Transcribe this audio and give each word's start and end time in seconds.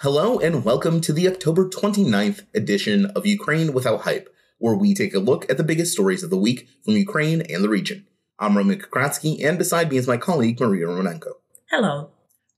Hello 0.00 0.38
and 0.38 0.62
welcome 0.62 1.00
to 1.00 1.10
the 1.10 1.26
October 1.26 1.66
29th 1.66 2.42
edition 2.54 3.06
of 3.06 3.24
Ukraine 3.24 3.72
Without 3.72 4.02
Hype, 4.02 4.28
where 4.58 4.74
we 4.74 4.92
take 4.92 5.14
a 5.14 5.18
look 5.18 5.50
at 5.50 5.56
the 5.56 5.64
biggest 5.64 5.94
stories 5.94 6.22
of 6.22 6.28
the 6.28 6.36
week 6.36 6.68
from 6.84 6.98
Ukraine 6.98 7.40
and 7.40 7.64
the 7.64 7.70
region. 7.70 8.06
I'm 8.38 8.58
Romeo 8.58 8.76
Kokriatski, 8.76 9.42
and 9.42 9.56
beside 9.56 9.90
me 9.90 9.96
is 9.96 10.06
my 10.06 10.18
colleague 10.18 10.60
Maria 10.60 10.86
Romanenko. 10.86 11.36
Hello. 11.70 12.10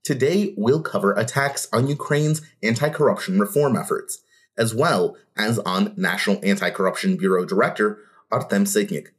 Today, 0.02 0.52
we'll 0.56 0.82
cover 0.82 1.12
attacks 1.12 1.68
on 1.72 1.86
Ukraine's 1.86 2.42
anti 2.60 2.88
corruption 2.88 3.38
reform 3.38 3.76
efforts, 3.76 4.18
as 4.58 4.74
well 4.74 5.16
as 5.36 5.60
on 5.60 5.94
National 5.96 6.40
Anti 6.42 6.70
Corruption 6.70 7.16
Bureau 7.16 7.44
Director 7.44 8.00
Artem 8.32 8.64
Sitnik, 8.64 9.10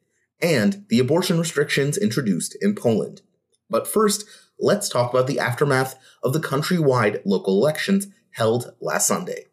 and 0.42 0.86
the 0.90 1.00
abortion 1.00 1.40
restrictions 1.40 1.98
introduced 1.98 2.58
in 2.60 2.76
Poland. 2.76 3.22
But 3.70 3.88
first, 3.88 4.26
let's 4.60 4.90
talk 4.90 5.12
about 5.12 5.28
the 5.28 5.40
aftermath 5.40 5.98
of 6.24 6.34
the 6.34 6.40
countrywide 6.40 7.22
local 7.26 7.58
elections 7.58 8.08
held 8.32 8.74
last 8.82 9.08
Sunday. 9.08 9.46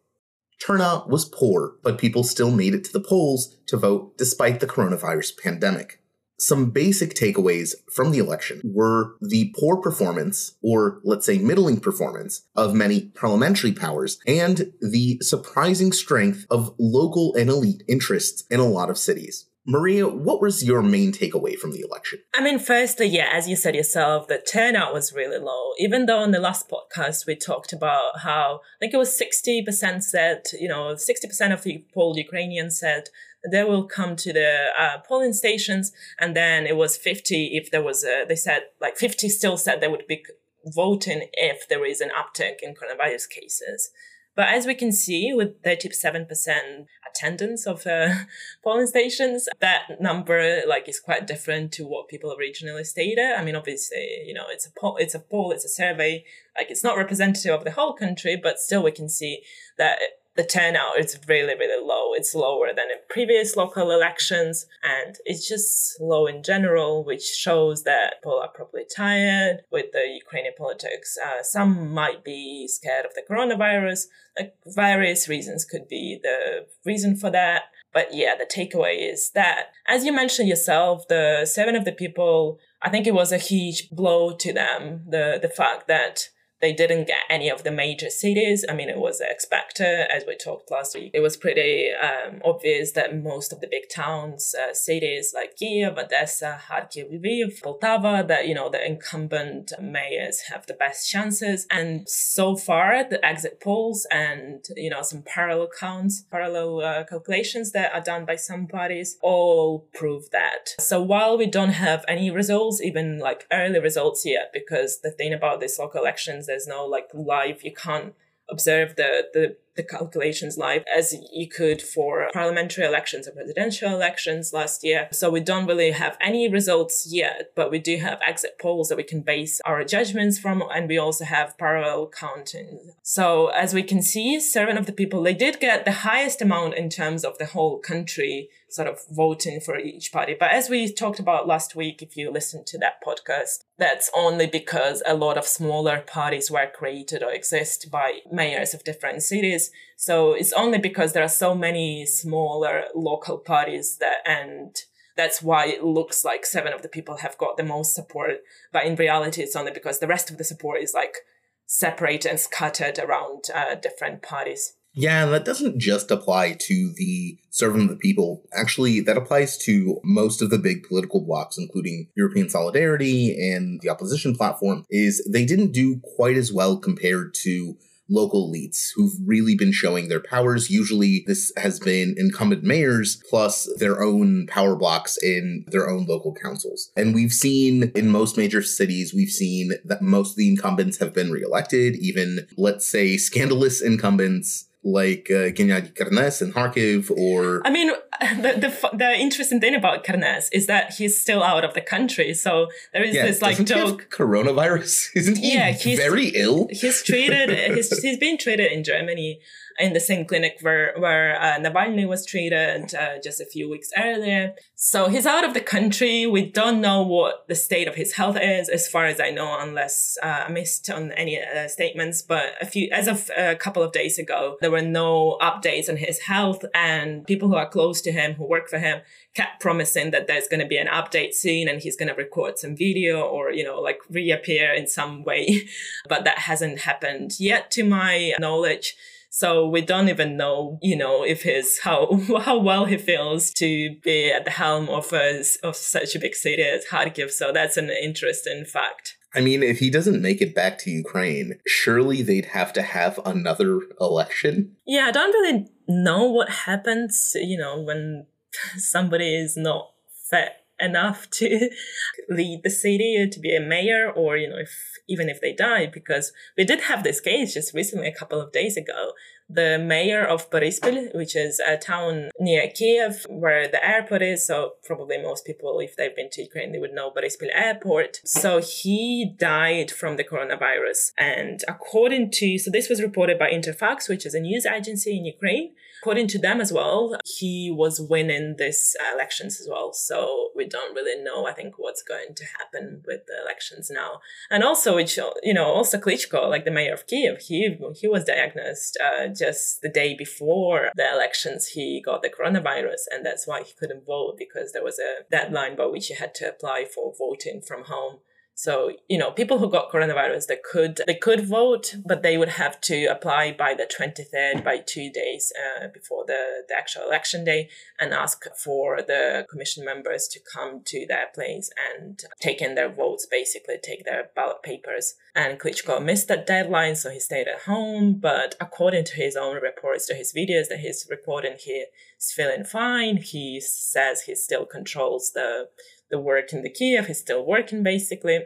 Turnout 0.59 1.09
was 1.09 1.25
poor, 1.25 1.75
but 1.83 1.99
people 1.99 2.23
still 2.23 2.51
made 2.51 2.73
it 2.73 2.83
to 2.83 2.93
the 2.93 2.99
polls 2.99 3.55
to 3.67 3.77
vote 3.77 4.17
despite 4.17 4.59
the 4.59 4.67
coronavirus 4.67 5.37
pandemic. 5.37 6.01
Some 6.39 6.69
basic 6.69 7.15
takeaways 7.15 7.73
from 7.91 8.11
the 8.11 8.19
election 8.19 8.61
were 8.63 9.15
the 9.21 9.53
poor 9.57 9.77
performance, 9.77 10.55
or 10.61 10.99
let's 11.03 11.25
say 11.25 11.39
middling 11.39 11.79
performance, 11.79 12.45
of 12.55 12.75
many 12.75 13.05
parliamentary 13.15 13.71
powers, 13.71 14.19
and 14.27 14.71
the 14.79 15.17
surprising 15.21 15.91
strength 15.91 16.45
of 16.51 16.75
local 16.77 17.33
and 17.33 17.49
elite 17.49 17.83
interests 17.87 18.43
in 18.51 18.59
a 18.59 18.67
lot 18.67 18.91
of 18.91 18.99
cities. 18.99 19.47
Maria, 19.69 20.07
what 20.07 20.41
was 20.41 20.63
your 20.63 20.81
main 20.81 21.11
takeaway 21.11 21.57
from 21.57 21.73
the 21.73 21.81
election? 21.81 22.19
I 22.33 22.41
mean, 22.41 22.57
firstly, 22.57 23.05
yeah, 23.05 23.29
as 23.33 23.49
you 23.49 23.57
said 23.57 23.75
yourself, 23.75 24.29
the 24.29 24.37
turnout 24.37 24.93
was 24.93 25.11
really 25.11 25.39
low. 25.39 25.73
Even 25.77 26.05
though 26.05 26.23
in 26.23 26.31
the 26.31 26.39
last 26.39 26.69
podcast 26.69 27.27
we 27.27 27.35
talked 27.35 27.73
about 27.73 28.19
how 28.19 28.61
I 28.63 28.79
think 28.79 28.93
it 28.93 28.97
was 28.97 29.19
60% 29.19 30.03
said, 30.03 30.43
you 30.57 30.69
know, 30.69 30.95
60% 30.95 31.53
of 31.53 31.65
people, 31.65 32.17
Ukrainians 32.17 32.79
said 32.79 33.09
they 33.51 33.65
will 33.65 33.83
come 33.83 34.15
to 34.15 34.31
the 34.31 34.67
uh, 34.79 34.99
polling 35.05 35.33
stations. 35.33 35.91
And 36.17 36.33
then 36.33 36.65
it 36.65 36.77
was 36.77 36.95
50 36.95 37.57
if 37.57 37.69
there 37.69 37.83
was 37.83 38.05
a, 38.05 38.23
they 38.25 38.37
said 38.37 38.61
like 38.79 38.95
50 38.95 39.27
still 39.27 39.57
said 39.57 39.81
they 39.81 39.89
would 39.89 40.07
be 40.07 40.23
voting 40.65 41.27
if 41.33 41.67
there 41.67 41.85
is 41.85 41.99
an 41.99 42.11
uptick 42.17 42.59
in 42.61 42.73
coronavirus 42.73 43.29
cases. 43.29 43.91
But 44.37 44.49
as 44.49 44.67
we 44.67 44.75
can 44.75 44.91
see, 44.91 45.33
with 45.33 45.63
37% 45.63 46.85
attendance 47.09 47.65
of 47.65 47.87
uh, 47.87 48.13
polling 48.63 48.85
stations, 48.85 49.49
that 49.61 49.99
number 49.99 50.61
like 50.67 50.87
is 50.87 50.99
quite 50.99 51.25
different 51.25 51.71
to 51.73 51.87
what 51.87 52.07
people 52.07 52.35
originally 52.37 52.83
stated. 52.83 53.33
I 53.35 53.43
mean, 53.43 53.55
obviously, 53.55 54.25
you 54.27 54.35
know, 54.35 54.45
it's 54.47 54.67
a 54.67 54.71
poll, 54.79 54.95
it's 54.97 55.15
a 55.15 55.19
poll, 55.19 55.51
it's 55.51 55.65
a 55.65 55.69
survey. 55.69 56.23
Like 56.55 56.69
it's 56.69 56.83
not 56.83 56.97
representative 56.97 57.51
of 57.51 57.63
the 57.63 57.71
whole 57.71 57.93
country, 57.93 58.39
but 58.41 58.59
still 58.59 58.83
we 58.83 58.91
can 58.91 59.09
see 59.09 59.41
that 59.79 59.97
the 60.37 60.45
turnout 60.45 60.99
is 60.99 61.19
really, 61.27 61.55
really 61.55 61.83
low. 61.83 62.13
It's 62.13 62.35
lower 62.35 62.67
than 62.67 62.91
in 62.91 62.97
previous 63.09 63.57
local 63.57 63.89
elections 63.89 64.67
and 64.83 65.15
it's 65.25 65.47
just 65.47 65.99
low 65.99 66.27
in 66.27 66.43
general, 66.43 67.03
which 67.03 67.23
shows 67.23 67.83
that 67.83 68.21
people 68.21 68.39
are 68.39 68.51
probably 68.53 68.83
tired 68.95 69.63
with 69.71 69.91
the 69.93 70.05
Ukrainian 70.07 70.53
politics. 70.55 71.17
Uh, 71.17 71.41
some 71.41 71.91
might 71.91 72.23
be 72.23 72.67
scared 72.67 73.05
of 73.05 73.15
the 73.15 73.23
coronavirus. 73.27 74.05
Like 74.39 74.53
various 74.67 75.27
reasons 75.27 75.65
could 75.65 75.87
be 75.87 76.19
the 76.21 76.67
reason 76.85 77.17
for 77.17 77.31
that. 77.31 77.63
But 77.91 78.13
yeah, 78.13 78.35
the 78.37 78.45
takeaway 78.45 79.11
is 79.11 79.31
that, 79.31 79.71
as 79.87 80.05
you 80.05 80.13
mentioned 80.13 80.47
yourself, 80.47 81.07
the 81.07 81.45
Servant 81.45 81.77
of 81.77 81.85
the 81.85 81.91
People, 81.91 82.59
I 82.79 82.89
think 82.91 83.07
it 83.07 83.15
was 83.15 83.31
a 83.31 83.39
huge 83.39 83.89
blow 83.89 84.35
to 84.35 84.53
them. 84.53 85.03
The, 85.09 85.39
the 85.41 85.49
fact 85.49 85.87
that 85.87 86.29
they 86.61 86.73
didn't 86.73 87.07
get 87.07 87.19
any 87.29 87.49
of 87.49 87.63
the 87.63 87.71
major 87.71 88.09
cities. 88.09 88.65
I 88.67 88.73
mean, 88.73 88.89
it 88.89 88.97
was 88.97 89.21
expected, 89.21 90.07
as 90.11 90.23
we 90.25 90.35
talked 90.35 90.71
last 90.71 90.95
week. 90.95 91.11
It 91.13 91.19
was 91.19 91.37
pretty 91.37 91.89
um, 91.91 92.41
obvious 92.43 92.91
that 92.93 93.15
most 93.15 93.53
of 93.53 93.61
the 93.61 93.67
big 93.67 93.89
towns, 93.93 94.55
uh, 94.55 94.73
cities 94.73 95.33
like 95.35 95.55
Kiev, 95.55 95.97
Odessa, 95.97 96.59
Kharkiv, 96.67 97.11
Lviv, 97.13 97.61
Poltava, 97.61 98.27
that, 98.27 98.47
you 98.47 98.55
know, 98.55 98.69
the 98.69 98.83
incumbent 98.83 99.71
mayors 99.81 100.41
have 100.51 100.65
the 100.65 100.73
best 100.73 101.09
chances. 101.09 101.67
And 101.69 102.07
so 102.09 102.55
far, 102.55 103.07
the 103.07 103.23
exit 103.23 103.59
polls 103.61 104.07
and, 104.11 104.65
you 104.75 104.89
know, 104.89 105.01
some 105.01 105.21
parallel 105.21 105.69
counts, 105.79 106.23
parallel 106.31 106.81
uh, 106.81 107.03
calculations 107.03 107.71
that 107.73 107.93
are 107.93 108.01
done 108.01 108.25
by 108.25 108.35
some 108.35 108.67
parties 108.67 109.17
all 109.21 109.87
prove 109.93 110.29
that. 110.31 110.69
So 110.79 111.01
while 111.01 111.37
we 111.37 111.45
don't 111.45 111.69
have 111.69 112.03
any 112.07 112.31
results, 112.31 112.81
even 112.81 113.19
like 113.19 113.45
early 113.51 113.79
results 113.79 114.23
yet, 114.25 114.51
because 114.53 115.01
the 115.01 115.11
thing 115.11 115.33
about 115.33 115.59
these 115.59 115.77
local 115.77 116.01
elections 116.01 116.46
there's 116.47 116.67
no 116.67 116.85
like 116.85 117.09
live. 117.13 117.63
You 117.63 117.73
can't 117.73 118.13
observe 118.49 118.95
the 118.95 119.27
the 119.33 119.57
the 119.77 119.83
calculations 119.83 120.57
live 120.57 120.83
as 120.93 121.15
you 121.31 121.47
could 121.47 121.81
for 121.81 122.27
parliamentary 122.33 122.83
elections 122.83 123.27
or 123.27 123.31
presidential 123.31 123.93
elections 123.93 124.51
last 124.51 124.83
year. 124.83 125.07
So 125.11 125.29
we 125.29 125.39
don't 125.39 125.67
really 125.67 125.91
have 125.91 126.17
any 126.19 126.49
results 126.49 127.07
yet, 127.09 127.51
but 127.55 127.69
we 127.71 127.77
do 127.77 127.97
have 127.97 128.19
exit 128.25 128.57
polls 128.59 128.89
that 128.89 128.97
we 128.97 129.03
can 129.03 129.21
base 129.21 129.61
our 129.65 129.83
judgments 129.83 130.39
from, 130.39 130.63
and 130.73 130.89
we 130.89 130.97
also 130.97 131.25
have 131.25 131.57
parallel 131.59 132.09
counting. 132.09 132.91
So 133.03 133.47
as 133.47 133.73
we 133.73 133.83
can 133.83 134.01
see, 134.01 134.39
Servant 134.39 134.79
of 134.79 134.87
the 134.87 134.91
People, 134.91 135.21
they 135.21 135.35
did 135.35 135.59
get 135.59 135.85
the 135.85 135.91
highest 135.91 136.41
amount 136.41 136.73
in 136.73 136.89
terms 136.89 137.23
of 137.23 137.37
the 137.37 137.45
whole 137.45 137.77
country 137.77 138.49
sort 138.69 138.87
of 138.87 138.99
voting 139.09 139.59
for 139.59 139.77
each 139.77 140.11
party. 140.11 140.35
But 140.37 140.51
as 140.51 140.69
we 140.69 140.91
talked 140.91 141.19
about 141.19 141.47
last 141.47 141.75
week, 141.75 142.01
if 142.01 142.17
you 142.17 142.31
listened 142.31 142.65
to 142.67 142.77
that 142.79 143.03
podcast, 143.05 143.63
that's 143.77 144.09
only 144.15 144.47
because 144.47 145.01
a 145.05 145.15
lot 145.15 145.37
of 145.37 145.45
smaller 145.45 145.99
parties 145.99 146.51
were 146.51 146.67
created 146.67 147.23
or 147.23 147.31
exist 147.31 147.89
by 147.91 148.19
mayors 148.31 148.73
of 148.73 148.83
different 148.83 149.23
cities 149.23 149.71
so 149.97 150.33
it's 150.33 150.53
only 150.53 150.77
because 150.77 151.13
there 151.13 151.23
are 151.23 151.27
so 151.27 151.55
many 151.55 152.05
smaller 152.05 152.83
local 152.93 153.39
parties 153.39 153.97
that, 153.97 154.17
and 154.25 154.75
that's 155.17 155.41
why 155.41 155.65
it 155.65 155.83
looks 155.83 156.23
like 156.23 156.45
Servant 156.45 156.75
of 156.75 156.83
the 156.83 156.87
People 156.87 157.17
have 157.17 157.37
got 157.39 157.57
the 157.57 157.63
most 157.63 157.95
support. 157.95 158.43
But 158.71 158.85
in 158.85 158.95
reality, 158.95 159.41
it's 159.41 159.55
only 159.55 159.71
because 159.71 159.97
the 159.97 160.07
rest 160.07 160.29
of 160.29 160.37
the 160.37 160.43
support 160.43 160.83
is 160.83 160.93
like 160.93 161.17
separate 161.65 162.25
and 162.25 162.39
scattered 162.39 162.99
around 162.99 163.45
uh, 163.53 163.73
different 163.73 164.21
parties. 164.21 164.73
Yeah, 164.97 165.27
that 165.27 165.45
doesn't 165.45 165.77
just 165.77 166.09
apply 166.09 166.53
to 166.53 166.91
the 166.95 167.37
servant 167.51 167.83
of 167.83 167.89
the 167.89 167.97
people. 167.97 168.41
Actually, 168.51 168.99
that 169.01 169.15
applies 169.15 169.55
to 169.59 170.01
most 170.03 170.41
of 170.41 170.49
the 170.49 170.57
big 170.57 170.87
political 170.87 171.21
blocs, 171.21 171.55
including 171.55 172.07
European 172.15 172.49
Solidarity 172.49 173.37
and 173.51 173.79
the 173.81 173.89
opposition 173.89 174.35
platform, 174.35 174.85
is 174.89 175.23
they 175.31 175.45
didn't 175.45 175.71
do 175.71 176.01
quite 176.15 176.35
as 176.35 176.51
well 176.51 176.77
compared 176.77 177.35
to 177.43 177.77
local 178.09 178.49
elites 178.49 178.87
who've 178.95 179.13
really 179.23 179.53
been 179.53 179.71
showing 179.71 180.07
their 180.07 180.19
powers. 180.19 180.71
Usually, 180.71 181.23
this 181.27 181.51
has 181.57 181.79
been 181.79 182.15
incumbent 182.17 182.63
mayors 182.63 183.21
plus 183.29 183.69
their 183.77 184.01
own 184.01 184.47
power 184.47 184.75
blocks 184.75 185.15
in 185.21 185.65
their 185.67 185.87
own 185.87 186.05
local 186.07 186.33
councils. 186.33 186.91
And 186.97 187.13
we've 187.13 187.33
seen 187.33 187.91
in 187.93 188.09
most 188.09 188.35
major 188.35 188.63
cities, 188.63 189.13
we've 189.13 189.29
seen 189.29 189.73
that 189.85 190.01
most 190.01 190.31
of 190.31 190.37
the 190.37 190.49
incumbents 190.49 190.97
have 190.97 191.13
been 191.13 191.29
reelected, 191.29 191.97
even, 191.97 192.47
let's 192.57 192.87
say, 192.87 193.17
scandalous 193.17 193.79
incumbents 193.79 194.63
like 194.87 195.27
uh, 195.29 195.51
Gennady 195.55 195.93
Kernes 195.93 196.41
in 196.41 196.53
Kharkiv 196.53 197.11
or 197.11 197.61
I 197.65 197.69
mean 197.69 197.91
the, 198.41 198.53
the 198.59 198.97
the 198.97 199.13
interesting 199.15 199.59
thing 199.59 199.75
about 199.75 200.03
Kernes 200.03 200.49
is 200.51 200.67
that 200.67 200.93
he's 200.93 201.19
still 201.19 201.43
out 201.43 201.63
of 201.63 201.73
the 201.73 201.81
country 201.81 202.33
so 202.33 202.67
there 202.93 203.03
is 203.03 203.15
yeah, 203.15 203.25
this 203.25 203.41
like 203.41 203.63
joke 203.65 204.07
coronavirus 204.09 205.09
isn't 205.15 205.37
he 205.37 205.53
yeah, 205.53 205.71
he's, 205.71 205.99
very 205.99 206.29
ill 206.29 206.67
he's 206.71 207.03
treated 207.03 207.49
he's, 207.75 207.89
he's 208.01 208.17
been 208.17 208.37
treated 208.37 208.71
in 208.71 208.83
Germany 208.83 209.39
in 209.79 209.93
the 209.93 209.99
same 209.99 210.25
clinic 210.25 210.57
where 210.61 210.93
where 210.97 211.39
uh, 211.39 211.59
Navalny 211.59 212.07
was 212.07 212.25
treated 212.25 212.93
uh, 212.95 213.19
just 213.23 213.39
a 213.39 213.45
few 213.45 213.69
weeks 213.69 213.89
earlier. 213.97 214.55
So 214.75 215.07
he's 215.07 215.25
out 215.25 215.43
of 215.43 215.53
the 215.53 215.61
country. 215.61 216.25
We 216.25 216.45
don't 216.49 216.81
know 216.81 217.01
what 217.01 217.47
the 217.47 217.55
state 217.55 217.87
of 217.87 217.95
his 217.95 218.13
health 218.13 218.37
is, 218.39 218.69
as 218.69 218.87
far 218.87 219.05
as 219.05 219.19
I 219.19 219.31
know, 219.31 219.57
unless 219.59 220.17
uh, 220.21 220.45
I 220.47 220.51
missed 220.51 220.89
on 220.89 221.11
any 221.13 221.39
uh, 221.41 221.67
statements. 221.67 222.21
But 222.21 222.53
a 222.61 222.65
few, 222.65 222.89
as 222.91 223.07
of 223.07 223.29
a 223.37 223.55
couple 223.55 223.83
of 223.83 223.91
days 223.91 224.17
ago, 224.17 224.57
there 224.61 224.71
were 224.71 224.81
no 224.81 225.37
updates 225.41 225.89
on 225.89 225.97
his 225.97 226.19
health, 226.19 226.65
and 226.73 227.25
people 227.25 227.47
who 227.47 227.55
are 227.55 227.69
close 227.69 228.01
to 228.07 228.11
him, 228.11 228.33
who 228.33 228.47
work 228.47 228.69
for 228.69 228.79
him, 228.79 229.01
kept 229.35 229.59
promising 229.59 230.11
that 230.11 230.27
there's 230.27 230.47
going 230.47 230.61
to 230.61 230.65
be 230.65 230.77
an 230.77 230.87
update 230.87 231.33
soon, 231.33 231.67
and 231.67 231.81
he's 231.81 231.97
going 231.97 232.09
to 232.09 232.15
record 232.15 232.57
some 232.57 232.75
video 232.75 233.21
or 233.21 233.51
you 233.51 233.63
know 233.63 233.79
like 233.79 233.99
reappear 234.09 234.73
in 234.73 234.87
some 234.87 235.23
way. 235.23 235.67
but 236.09 236.23
that 236.23 236.39
hasn't 236.39 236.79
happened 236.79 237.39
yet, 237.39 237.71
to 237.71 237.83
my 237.83 238.33
knowledge. 238.39 238.95
So 239.29 239.67
we 239.67 239.81
don't 239.81 240.09
even 240.09 240.37
know, 240.37 240.79
you 240.81 240.95
know, 240.95 241.23
if 241.23 241.43
his 241.43 241.79
how 241.83 242.19
how 242.41 242.57
well 242.57 242.85
he 242.85 242.97
feels 242.97 243.51
to 243.53 243.95
be 244.03 244.31
at 244.31 244.45
the 244.45 244.51
helm 244.51 244.89
of 244.89 245.11
a, 245.13 245.43
of 245.63 245.75
such 245.75 246.15
a 246.15 246.19
big 246.19 246.35
city 246.35 246.63
as 246.63 246.85
Kharkiv. 246.85 247.31
So 247.31 247.51
that's 247.51 247.77
an 247.77 247.89
interesting 247.89 248.65
fact. 248.65 249.17
I 249.37 249.41
mean, 249.41 249.61
if 249.61 249.77
he 249.77 249.91
doesn't 249.91 250.19
make 250.19 250.41
it 250.41 250.55
back 250.55 250.79
to 250.79 250.89
Ukraine, 250.89 251.59
surely 251.67 252.23
they'd 252.23 252.45
have 252.45 252.73
to 252.73 252.81
have 252.81 253.19
another 253.23 253.81
election. 254.01 254.75
Yeah, 254.87 255.05
I 255.05 255.11
don't 255.11 255.31
really 255.31 255.67
know 255.87 256.23
what 256.23 256.49
happens, 256.49 257.33
you 257.35 257.55
know, 257.55 257.79
when 257.79 258.25
somebody 258.77 259.35
is 259.35 259.55
not 259.55 259.91
fit 260.27 260.53
enough 260.79 261.29
to 261.29 261.69
lead 262.29 262.61
the 262.63 262.71
city 262.71 263.27
to 263.31 263.39
be 263.39 263.55
a 263.55 263.61
mayor 263.61 264.11
or, 264.11 264.37
you 264.37 264.49
know, 264.49 264.57
if, 264.57 264.71
even 265.07 265.29
if 265.29 265.39
they 265.39 265.53
die, 265.53 265.85
because 265.85 266.33
we 266.57 266.63
did 266.63 266.81
have 266.81 267.03
this 267.03 267.19
case 267.19 267.53
just 267.53 267.75
recently, 267.75 268.07
a 268.07 268.15
couple 268.15 268.41
of 268.41 268.51
days 268.51 268.75
ago, 268.75 269.11
the 269.49 269.77
mayor 269.79 270.25
of 270.25 270.49
Boryspil, 270.49 271.15
which 271.15 271.35
is 271.35 271.59
a 271.59 271.77
town 271.77 272.29
near 272.39 272.69
Kiev 272.69 273.25
where 273.29 273.67
the 273.67 273.83
airport 273.85 274.21
is. 274.21 274.45
So 274.45 274.73
probably 274.83 275.17
most 275.21 275.45
people, 275.45 275.79
if 275.79 275.95
they've 275.95 276.15
been 276.15 276.29
to 276.31 276.41
Ukraine, 276.41 276.71
they 276.71 276.79
would 276.79 276.93
know 276.93 277.11
Boryspil 277.11 277.49
airport. 277.53 278.21
So 278.25 278.59
he 278.59 279.33
died 279.37 279.91
from 279.91 280.17
the 280.17 280.23
coronavirus. 280.23 281.11
And 281.17 281.63
according 281.67 282.31
to, 282.31 282.57
so 282.57 282.69
this 282.69 282.89
was 282.89 283.01
reported 283.01 283.39
by 283.39 283.49
Interfax, 283.49 284.09
which 284.09 284.25
is 284.25 284.33
a 284.33 284.39
news 284.39 284.65
agency 284.65 285.17
in 285.17 285.25
Ukraine. 285.25 285.73
According 286.07 286.29
to 286.29 286.39
them 286.39 286.61
as 286.61 286.71
well, 286.71 287.17
he 287.25 287.69
was 287.69 287.99
winning 287.99 288.55
this 288.57 288.95
elections 289.13 289.59
as 289.59 289.67
well. 289.69 289.91
So 289.91 290.51
we 290.55 290.65
don't 290.65 290.95
really 290.95 291.21
know, 291.21 291.45
I 291.45 291.51
think, 291.51 291.73
what's 291.75 292.01
going 292.01 292.33
to 292.33 292.45
happen 292.57 293.03
with 293.05 293.25
the 293.27 293.33
elections 293.43 293.89
now. 293.91 294.21
And 294.49 294.63
also, 294.63 294.95
which, 294.95 295.19
you 295.43 295.53
know, 295.53 295.65
also 295.65 295.99
Klitschko, 295.99 296.49
like 296.49 296.63
the 296.63 296.71
mayor 296.71 296.93
of 296.93 297.07
Kiev, 297.07 297.41
he, 297.41 297.77
he 297.99 298.07
was 298.07 298.23
diagnosed 298.23 298.97
uh, 299.03 299.27
just 299.27 299.81
the 299.81 299.89
day 299.89 300.15
before 300.15 300.91
the 300.95 301.11
elections, 301.11 301.67
he 301.67 302.01
got 302.01 302.21
the 302.21 302.29
coronavirus. 302.29 303.03
And 303.11 303.25
that's 303.25 303.45
why 303.45 303.63
he 303.63 303.73
couldn't 303.77 304.05
vote 304.05 304.35
because 304.37 304.71
there 304.71 304.85
was 304.85 304.99
a 304.99 305.29
deadline 305.29 305.75
by 305.75 305.87
which 305.87 306.07
he 306.07 306.15
had 306.15 306.33
to 306.35 306.47
apply 306.47 306.85
for 306.85 307.13
voting 307.19 307.61
from 307.61 307.83
home. 307.83 308.19
So, 308.59 308.93
you 309.07 309.19
know, 309.19 309.29
people 309.29 309.59
who 309.59 309.69
got 309.69 309.91
coronavirus, 309.91 310.47
they 310.47 310.57
could, 310.57 310.99
they 311.05 311.13
could 311.13 311.45
vote, 311.47 311.93
but 312.03 312.23
they 312.23 312.39
would 312.39 312.49
have 312.49 312.81
to 312.81 313.05
apply 313.05 313.51
by 313.51 313.75
the 313.75 313.85
23rd, 313.85 314.63
by 314.63 314.79
two 314.79 315.11
days 315.11 315.53
uh, 315.55 315.89
before 315.93 316.25
the, 316.25 316.63
the 316.67 316.75
actual 316.75 317.03
election 317.03 317.45
day 317.45 317.69
and 317.99 318.15
ask 318.15 318.45
for 318.55 319.03
the 319.03 319.45
commission 319.47 319.85
members 319.85 320.27
to 320.29 320.39
come 320.39 320.81
to 320.85 321.05
their 321.05 321.27
place 321.35 321.69
and 321.93 322.23
take 322.39 322.59
in 322.59 322.73
their 322.73 322.89
votes, 322.91 323.27
basically 323.29 323.75
take 323.77 324.05
their 324.05 324.31
ballot 324.35 324.63
papers. 324.63 325.13
And 325.35 325.59
Klitschko 325.59 326.03
missed 326.03 326.27
that 326.29 326.47
deadline, 326.47 326.95
so 326.95 327.11
he 327.11 327.19
stayed 327.19 327.47
at 327.47 327.61
home. 327.67 328.15
But 328.15 328.55
according 328.59 329.03
to 329.05 329.15
his 329.17 329.35
own 329.35 329.57
reports, 329.61 330.07
to 330.07 330.15
his 330.15 330.33
videos 330.33 330.67
that 330.69 330.79
he's 330.79 331.05
recording, 331.11 331.57
he's 331.59 332.31
feeling 332.31 332.63
fine. 332.63 333.17
He 333.17 333.61
says 333.61 334.23
he 334.23 334.33
still 334.33 334.65
controls 334.65 335.33
the 335.35 335.69
the 336.09 336.19
work 336.19 336.53
in 336.53 336.63
the 336.63 336.69
Kiev. 336.69 337.07
He's 337.07 337.19
still 337.19 337.45
working 337.45 337.83
basically. 337.83 338.45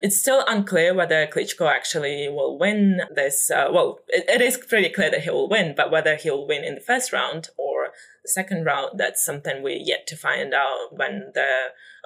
It's 0.00 0.20
still 0.20 0.44
unclear 0.46 0.92
whether 0.92 1.26
Klitschko 1.26 1.70
actually 1.70 2.28
will 2.28 2.58
win 2.58 3.00
this. 3.14 3.50
Uh, 3.50 3.68
well, 3.72 4.00
it, 4.08 4.28
it 4.28 4.40
is 4.42 4.58
pretty 4.58 4.90
clear 4.90 5.10
that 5.10 5.22
he 5.22 5.30
will 5.30 5.48
win, 5.48 5.74
but 5.74 5.90
whether 5.90 6.16
he'll 6.16 6.46
win 6.46 6.64
in 6.64 6.74
the 6.74 6.80
first 6.82 7.12
round 7.12 7.48
second 8.28 8.64
round, 8.64 8.98
that's 8.98 9.24
something 9.24 9.62
we're 9.62 9.78
yet 9.80 10.06
to 10.08 10.16
find 10.16 10.54
out 10.54 10.88
when 10.90 11.30
the 11.34 11.46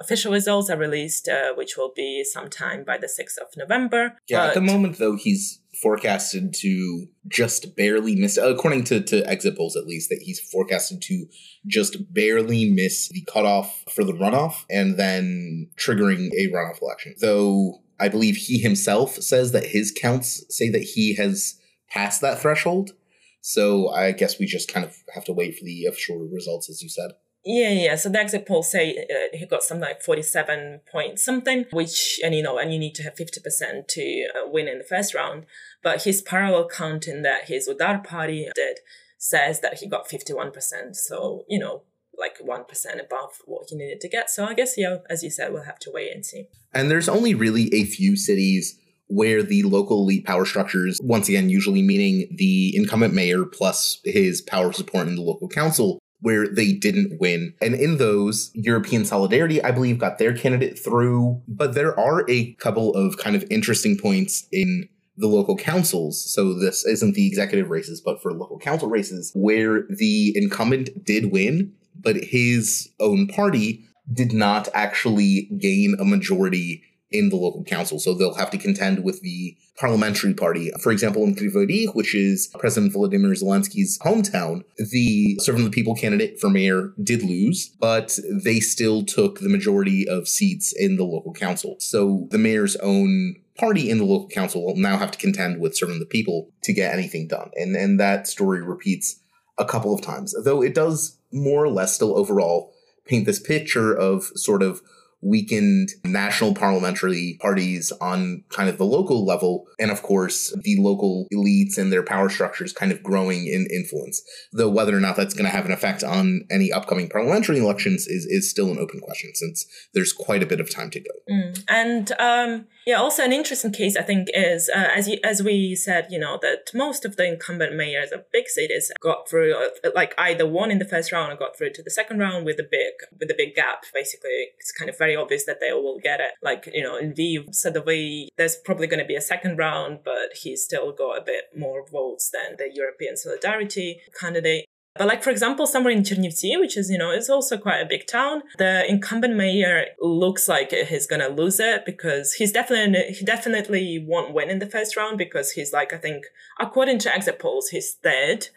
official 0.00 0.32
results 0.32 0.70
are 0.70 0.76
released, 0.76 1.28
uh, 1.28 1.54
which 1.54 1.76
will 1.76 1.92
be 1.94 2.24
sometime 2.24 2.84
by 2.84 2.96
the 2.98 3.06
6th 3.06 3.38
of 3.40 3.48
November. 3.56 4.16
Yeah, 4.28 4.40
but, 4.40 4.48
at 4.48 4.54
the 4.54 4.60
moment, 4.60 4.98
though, 4.98 5.16
he's 5.16 5.60
forecasted 5.82 6.52
to 6.54 7.06
just 7.28 7.76
barely 7.76 8.16
miss, 8.16 8.36
according 8.36 8.84
to, 8.84 9.00
to 9.00 9.28
exit 9.28 9.56
polls 9.56 9.76
at 9.76 9.86
least, 9.86 10.08
that 10.08 10.22
he's 10.22 10.40
forecasted 10.40 11.02
to 11.02 11.26
just 11.66 12.12
barely 12.12 12.70
miss 12.70 13.08
the 13.08 13.22
cutoff 13.22 13.84
for 13.90 14.04
the 14.04 14.12
runoff 14.12 14.64
and 14.68 14.98
then 14.98 15.68
triggering 15.76 16.30
a 16.38 16.48
runoff 16.48 16.82
election. 16.82 17.14
Though 17.20 17.82
I 18.00 18.08
believe 18.08 18.36
he 18.36 18.58
himself 18.58 19.16
says 19.16 19.52
that 19.52 19.66
his 19.66 19.92
counts 19.92 20.44
say 20.48 20.70
that 20.70 20.82
he 20.82 21.14
has 21.16 21.60
passed 21.90 22.20
that 22.22 22.38
threshold. 22.38 22.92
So 23.40 23.88
I 23.88 24.12
guess 24.12 24.38
we 24.38 24.46
just 24.46 24.72
kind 24.72 24.84
of 24.84 24.96
have 25.14 25.24
to 25.24 25.32
wait 25.32 25.56
for 25.56 25.64
the 25.64 25.86
official 25.86 26.18
results, 26.18 26.68
as 26.68 26.82
you 26.82 26.88
said. 26.88 27.12
Yeah, 27.44 27.70
yeah. 27.70 27.96
So 27.96 28.10
the 28.10 28.20
exit 28.20 28.46
polls 28.46 28.70
say 28.70 28.98
uh, 28.98 29.36
he 29.36 29.46
got 29.46 29.62
something 29.62 29.88
like 29.88 30.02
47 30.02 30.82
point 30.92 31.18
something, 31.18 31.64
which, 31.72 32.20
and 32.22 32.34
you 32.34 32.42
know, 32.42 32.58
and 32.58 32.72
you 32.72 32.78
need 32.78 32.94
to 32.96 33.02
have 33.02 33.14
50% 33.14 33.86
to 33.88 34.28
uh, 34.34 34.48
win 34.48 34.68
in 34.68 34.78
the 34.78 34.84
first 34.84 35.14
round. 35.14 35.46
But 35.82 36.02
his 36.02 36.20
parallel 36.20 36.68
counting 36.68 37.22
that 37.22 37.46
his 37.46 37.66
Udar 37.68 38.04
party 38.04 38.48
did 38.54 38.80
says 39.16 39.60
that 39.60 39.78
he 39.78 39.88
got 39.88 40.08
51%. 40.08 40.96
So, 40.96 41.44
you 41.48 41.58
know, 41.58 41.82
like 42.18 42.38
1% 42.38 43.04
above 43.04 43.38
what 43.46 43.68
he 43.68 43.76
needed 43.76 44.00
to 44.02 44.08
get. 44.08 44.28
So 44.28 44.44
I 44.44 44.54
guess, 44.54 44.76
yeah, 44.76 44.98
as 45.08 45.22
you 45.22 45.30
said, 45.30 45.52
we'll 45.52 45.64
have 45.64 45.78
to 45.80 45.90
wait 45.90 46.14
and 46.14 46.24
see. 46.24 46.48
And 46.74 46.90
there's 46.90 47.08
only 47.08 47.34
really 47.34 47.72
a 47.74 47.84
few 47.84 48.16
cities 48.16 48.78
where 49.10 49.42
the 49.42 49.62
local 49.64 50.02
elite 50.02 50.24
power 50.24 50.44
structures, 50.44 50.98
once 51.02 51.28
again, 51.28 51.50
usually 51.50 51.82
meaning 51.82 52.28
the 52.36 52.74
incumbent 52.76 53.12
mayor 53.12 53.44
plus 53.44 54.00
his 54.04 54.40
power 54.40 54.72
support 54.72 55.08
in 55.08 55.16
the 55.16 55.22
local 55.22 55.48
council, 55.48 55.98
where 56.20 56.46
they 56.46 56.72
didn't 56.72 57.18
win. 57.20 57.54
And 57.60 57.74
in 57.74 57.96
those, 57.96 58.50
European 58.54 59.04
Solidarity, 59.04 59.62
I 59.62 59.72
believe, 59.72 59.98
got 59.98 60.18
their 60.18 60.32
candidate 60.32 60.78
through. 60.78 61.42
But 61.48 61.74
there 61.74 61.98
are 61.98 62.24
a 62.30 62.54
couple 62.54 62.94
of 62.94 63.16
kind 63.18 63.34
of 63.34 63.44
interesting 63.50 63.98
points 63.98 64.46
in 64.52 64.88
the 65.16 65.26
local 65.26 65.56
councils. 65.56 66.32
So 66.32 66.54
this 66.54 66.86
isn't 66.86 67.14
the 67.14 67.26
executive 67.26 67.68
races, 67.68 68.00
but 68.00 68.22
for 68.22 68.32
local 68.32 68.58
council 68.58 68.88
races 68.88 69.32
where 69.34 69.86
the 69.88 70.32
incumbent 70.36 71.04
did 71.04 71.32
win, 71.32 71.72
but 71.98 72.16
his 72.16 72.88
own 73.00 73.26
party 73.26 73.84
did 74.12 74.32
not 74.32 74.68
actually 74.74 75.50
gain 75.58 75.96
a 76.00 76.04
majority 76.04 76.82
in 77.10 77.28
the 77.28 77.36
local 77.36 77.64
council. 77.64 77.98
So 77.98 78.14
they'll 78.14 78.34
have 78.34 78.50
to 78.50 78.58
contend 78.58 79.02
with 79.04 79.20
the 79.20 79.56
parliamentary 79.78 80.34
party. 80.34 80.70
For 80.80 80.92
example, 80.92 81.24
in 81.24 81.34
Kryvyi 81.34 81.94
which 81.94 82.14
is 82.14 82.52
President 82.58 82.92
Volodymyr 82.92 83.32
Zelensky's 83.40 83.98
hometown, 84.04 84.62
the 84.76 85.38
Servant 85.40 85.64
of 85.64 85.70
the 85.70 85.74
People 85.74 85.94
candidate 85.94 86.38
for 86.38 86.50
mayor 86.50 86.92
did 87.02 87.22
lose, 87.22 87.68
but 87.80 88.18
they 88.44 88.60
still 88.60 89.04
took 89.04 89.40
the 89.40 89.48
majority 89.48 90.06
of 90.08 90.28
seats 90.28 90.72
in 90.72 90.96
the 90.96 91.04
local 91.04 91.32
council. 91.32 91.76
So 91.78 92.28
the 92.30 92.38
mayor's 92.38 92.76
own 92.76 93.36
party 93.56 93.90
in 93.90 93.98
the 93.98 94.04
local 94.04 94.28
council 94.28 94.64
will 94.64 94.76
now 94.76 94.96
have 94.96 95.10
to 95.10 95.18
contend 95.18 95.60
with 95.60 95.76
Servant 95.76 95.96
of 95.96 96.00
the 96.00 96.06
People 96.06 96.50
to 96.62 96.72
get 96.72 96.92
anything 96.92 97.26
done. 97.26 97.50
And 97.56 97.74
and 97.74 97.98
that 97.98 98.26
story 98.26 98.62
repeats 98.62 99.20
a 99.58 99.64
couple 99.64 99.94
of 99.94 100.00
times, 100.02 100.34
though 100.44 100.62
it 100.62 100.74
does 100.74 101.18
more 101.32 101.64
or 101.64 101.68
less 101.68 101.94
still 101.94 102.18
overall 102.18 102.72
paint 103.06 103.26
this 103.26 103.40
picture 103.40 103.94
of 103.94 104.24
sort 104.34 104.62
of 104.62 104.80
weakened 105.22 105.90
national 106.04 106.54
parliamentary 106.54 107.38
parties 107.40 107.92
on 108.00 108.42
kind 108.48 108.68
of 108.68 108.78
the 108.78 108.84
local 108.84 109.24
level. 109.24 109.66
And 109.78 109.90
of 109.90 110.02
course, 110.02 110.54
the 110.62 110.76
local 110.78 111.26
elites 111.32 111.76
and 111.78 111.92
their 111.92 112.02
power 112.02 112.28
structures 112.28 112.72
kind 112.72 112.92
of 112.92 113.02
growing 113.02 113.46
in 113.46 113.66
influence. 113.70 114.22
Though 114.52 114.70
whether 114.70 114.96
or 114.96 115.00
not 115.00 115.16
that's 115.16 115.34
going 115.34 115.44
to 115.44 115.56
have 115.56 115.66
an 115.66 115.72
effect 115.72 116.02
on 116.02 116.42
any 116.50 116.72
upcoming 116.72 117.08
parliamentary 117.08 117.58
elections 117.58 118.06
is, 118.06 118.26
is 118.26 118.48
still 118.48 118.70
an 118.70 118.78
open 118.78 119.00
question 119.00 119.34
since 119.34 119.66
there's 119.94 120.12
quite 120.12 120.42
a 120.42 120.46
bit 120.46 120.60
of 120.60 120.70
time 120.74 120.90
to 120.90 121.00
go. 121.00 121.10
Mm. 121.30 121.64
And 121.68 122.12
um, 122.12 122.66
yeah, 122.86 122.96
also 122.96 123.22
an 123.22 123.32
interesting 123.32 123.72
case, 123.72 123.96
I 123.96 124.02
think, 124.02 124.28
is 124.32 124.70
uh, 124.74 124.88
as, 124.94 125.06
you, 125.08 125.18
as 125.22 125.42
we 125.42 125.74
said, 125.74 126.06
you 126.10 126.18
know, 126.18 126.38
that 126.40 126.70
most 126.74 127.04
of 127.04 127.16
the 127.16 127.26
incumbent 127.26 127.76
mayors 127.76 128.10
of 128.10 128.30
big 128.32 128.48
cities 128.48 128.90
got 129.02 129.28
through, 129.28 129.54
uh, 129.54 129.90
like 129.94 130.14
either 130.16 130.46
won 130.46 130.70
in 130.70 130.78
the 130.78 130.84
first 130.84 131.12
round 131.12 131.32
or 131.32 131.36
got 131.36 131.56
through 131.56 131.72
to 131.74 131.82
the 131.82 131.90
second 131.90 132.18
round 132.18 132.46
with 132.46 132.58
a 132.58 132.66
big, 132.68 132.94
with 133.18 133.30
a 133.30 133.34
big 133.36 133.54
gap. 133.54 133.84
Basically, 133.92 134.48
it's 134.58 134.72
kind 134.72 134.88
of 134.88 134.96
very 134.96 135.09
very 135.10 135.22
obvious 135.22 135.44
that 135.46 135.60
they 135.60 135.72
will 135.72 135.98
get 136.02 136.20
it. 136.20 136.32
Like, 136.42 136.68
you 136.72 136.82
know, 136.82 136.96
in 136.96 137.12
Lviv, 137.12 137.50
Sadovyi, 137.50 138.28
there's 138.36 138.56
probably 138.56 138.86
going 138.86 139.00
to 139.00 139.06
be 139.06 139.16
a 139.16 139.20
second 139.20 139.58
round, 139.58 140.00
but 140.04 140.36
he's 140.42 140.64
still 140.64 140.92
got 140.92 141.18
a 141.18 141.24
bit 141.24 141.44
more 141.56 141.84
votes 141.86 142.30
than 142.30 142.56
the 142.58 142.70
European 142.72 143.16
Solidarity 143.16 144.00
candidate. 144.18 144.66
But 144.96 145.06
like, 145.06 145.22
for 145.22 145.30
example, 145.30 145.66
somewhere 145.66 145.92
in 145.92 146.02
Chernivtsi, 146.02 146.58
which 146.58 146.76
is, 146.76 146.90
you 146.90 146.98
know, 146.98 147.10
it's 147.10 147.30
also 147.30 147.56
quite 147.56 147.80
a 147.80 147.86
big 147.86 148.06
town, 148.08 148.42
the 148.58 148.84
incumbent 148.88 149.36
mayor 149.36 149.86
looks 150.00 150.48
like 150.48 150.72
he's 150.72 151.06
going 151.06 151.20
to 151.20 151.28
lose 151.28 151.60
it 151.60 151.86
because 151.86 152.34
he's 152.34 152.52
definitely, 152.52 153.14
he 153.14 153.24
definitely 153.24 154.04
won't 154.04 154.34
win 154.34 154.50
in 154.50 154.58
the 154.58 154.66
first 154.66 154.96
round 154.96 155.16
because 155.16 155.52
he's 155.52 155.72
like, 155.72 155.92
I 155.92 155.96
think, 155.96 156.24
according 156.58 156.98
to 157.00 157.14
exit 157.14 157.38
polls, 157.38 157.68
he's 157.68 157.94
third 157.94 158.48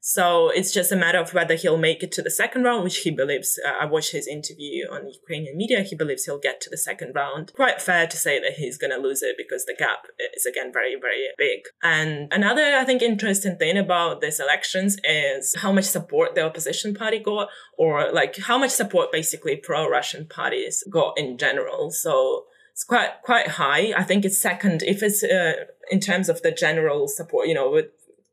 so 0.00 0.48
it's 0.48 0.72
just 0.72 0.90
a 0.90 0.96
matter 0.96 1.18
of 1.18 1.34
whether 1.34 1.54
he'll 1.54 1.76
make 1.76 2.02
it 2.02 2.10
to 2.12 2.22
the 2.22 2.30
second 2.30 2.64
round, 2.64 2.84
which 2.84 2.98
he 2.98 3.10
believes. 3.10 3.60
Uh, 3.64 3.72
I 3.82 3.84
watched 3.84 4.12
his 4.12 4.26
interview 4.26 4.86
on 4.90 5.08
Ukrainian 5.08 5.58
media. 5.58 5.82
He 5.82 5.94
believes 5.94 6.24
he'll 6.24 6.38
get 6.38 6.60
to 6.62 6.70
the 6.70 6.78
second 6.78 7.12
round. 7.14 7.52
Quite 7.54 7.82
fair 7.82 8.06
to 8.06 8.16
say 8.16 8.40
that 8.40 8.54
he's 8.54 8.78
going 8.78 8.92
to 8.92 8.96
lose 8.96 9.22
it 9.22 9.36
because 9.36 9.66
the 9.66 9.76
gap 9.78 10.06
is 10.34 10.46
again 10.46 10.72
very, 10.72 10.96
very 10.98 11.28
big. 11.36 11.60
And 11.82 12.32
another, 12.32 12.76
I 12.76 12.84
think, 12.84 13.02
interesting 13.02 13.56
thing 13.56 13.76
about 13.76 14.22
these 14.22 14.40
elections 14.40 14.96
is 15.04 15.54
how 15.58 15.70
much 15.70 15.84
support 15.84 16.34
the 16.34 16.46
opposition 16.46 16.94
party 16.94 17.18
got, 17.18 17.48
or 17.76 18.10
like 18.10 18.38
how 18.38 18.56
much 18.56 18.70
support 18.70 19.12
basically 19.12 19.56
pro-Russian 19.56 20.26
parties 20.26 20.82
got 20.90 21.18
in 21.18 21.36
general. 21.36 21.90
So 21.90 22.46
it's 22.72 22.84
quite 22.84 23.20
quite 23.22 23.48
high. 23.48 23.92
I 23.94 24.04
think 24.04 24.24
it's 24.24 24.40
second 24.40 24.82
if 24.82 25.02
it's 25.02 25.22
uh, 25.22 25.64
in 25.90 26.00
terms 26.00 26.30
of 26.30 26.40
the 26.40 26.52
general 26.52 27.06
support. 27.08 27.48
You 27.48 27.54
know, 27.54 27.70
with 27.70 27.86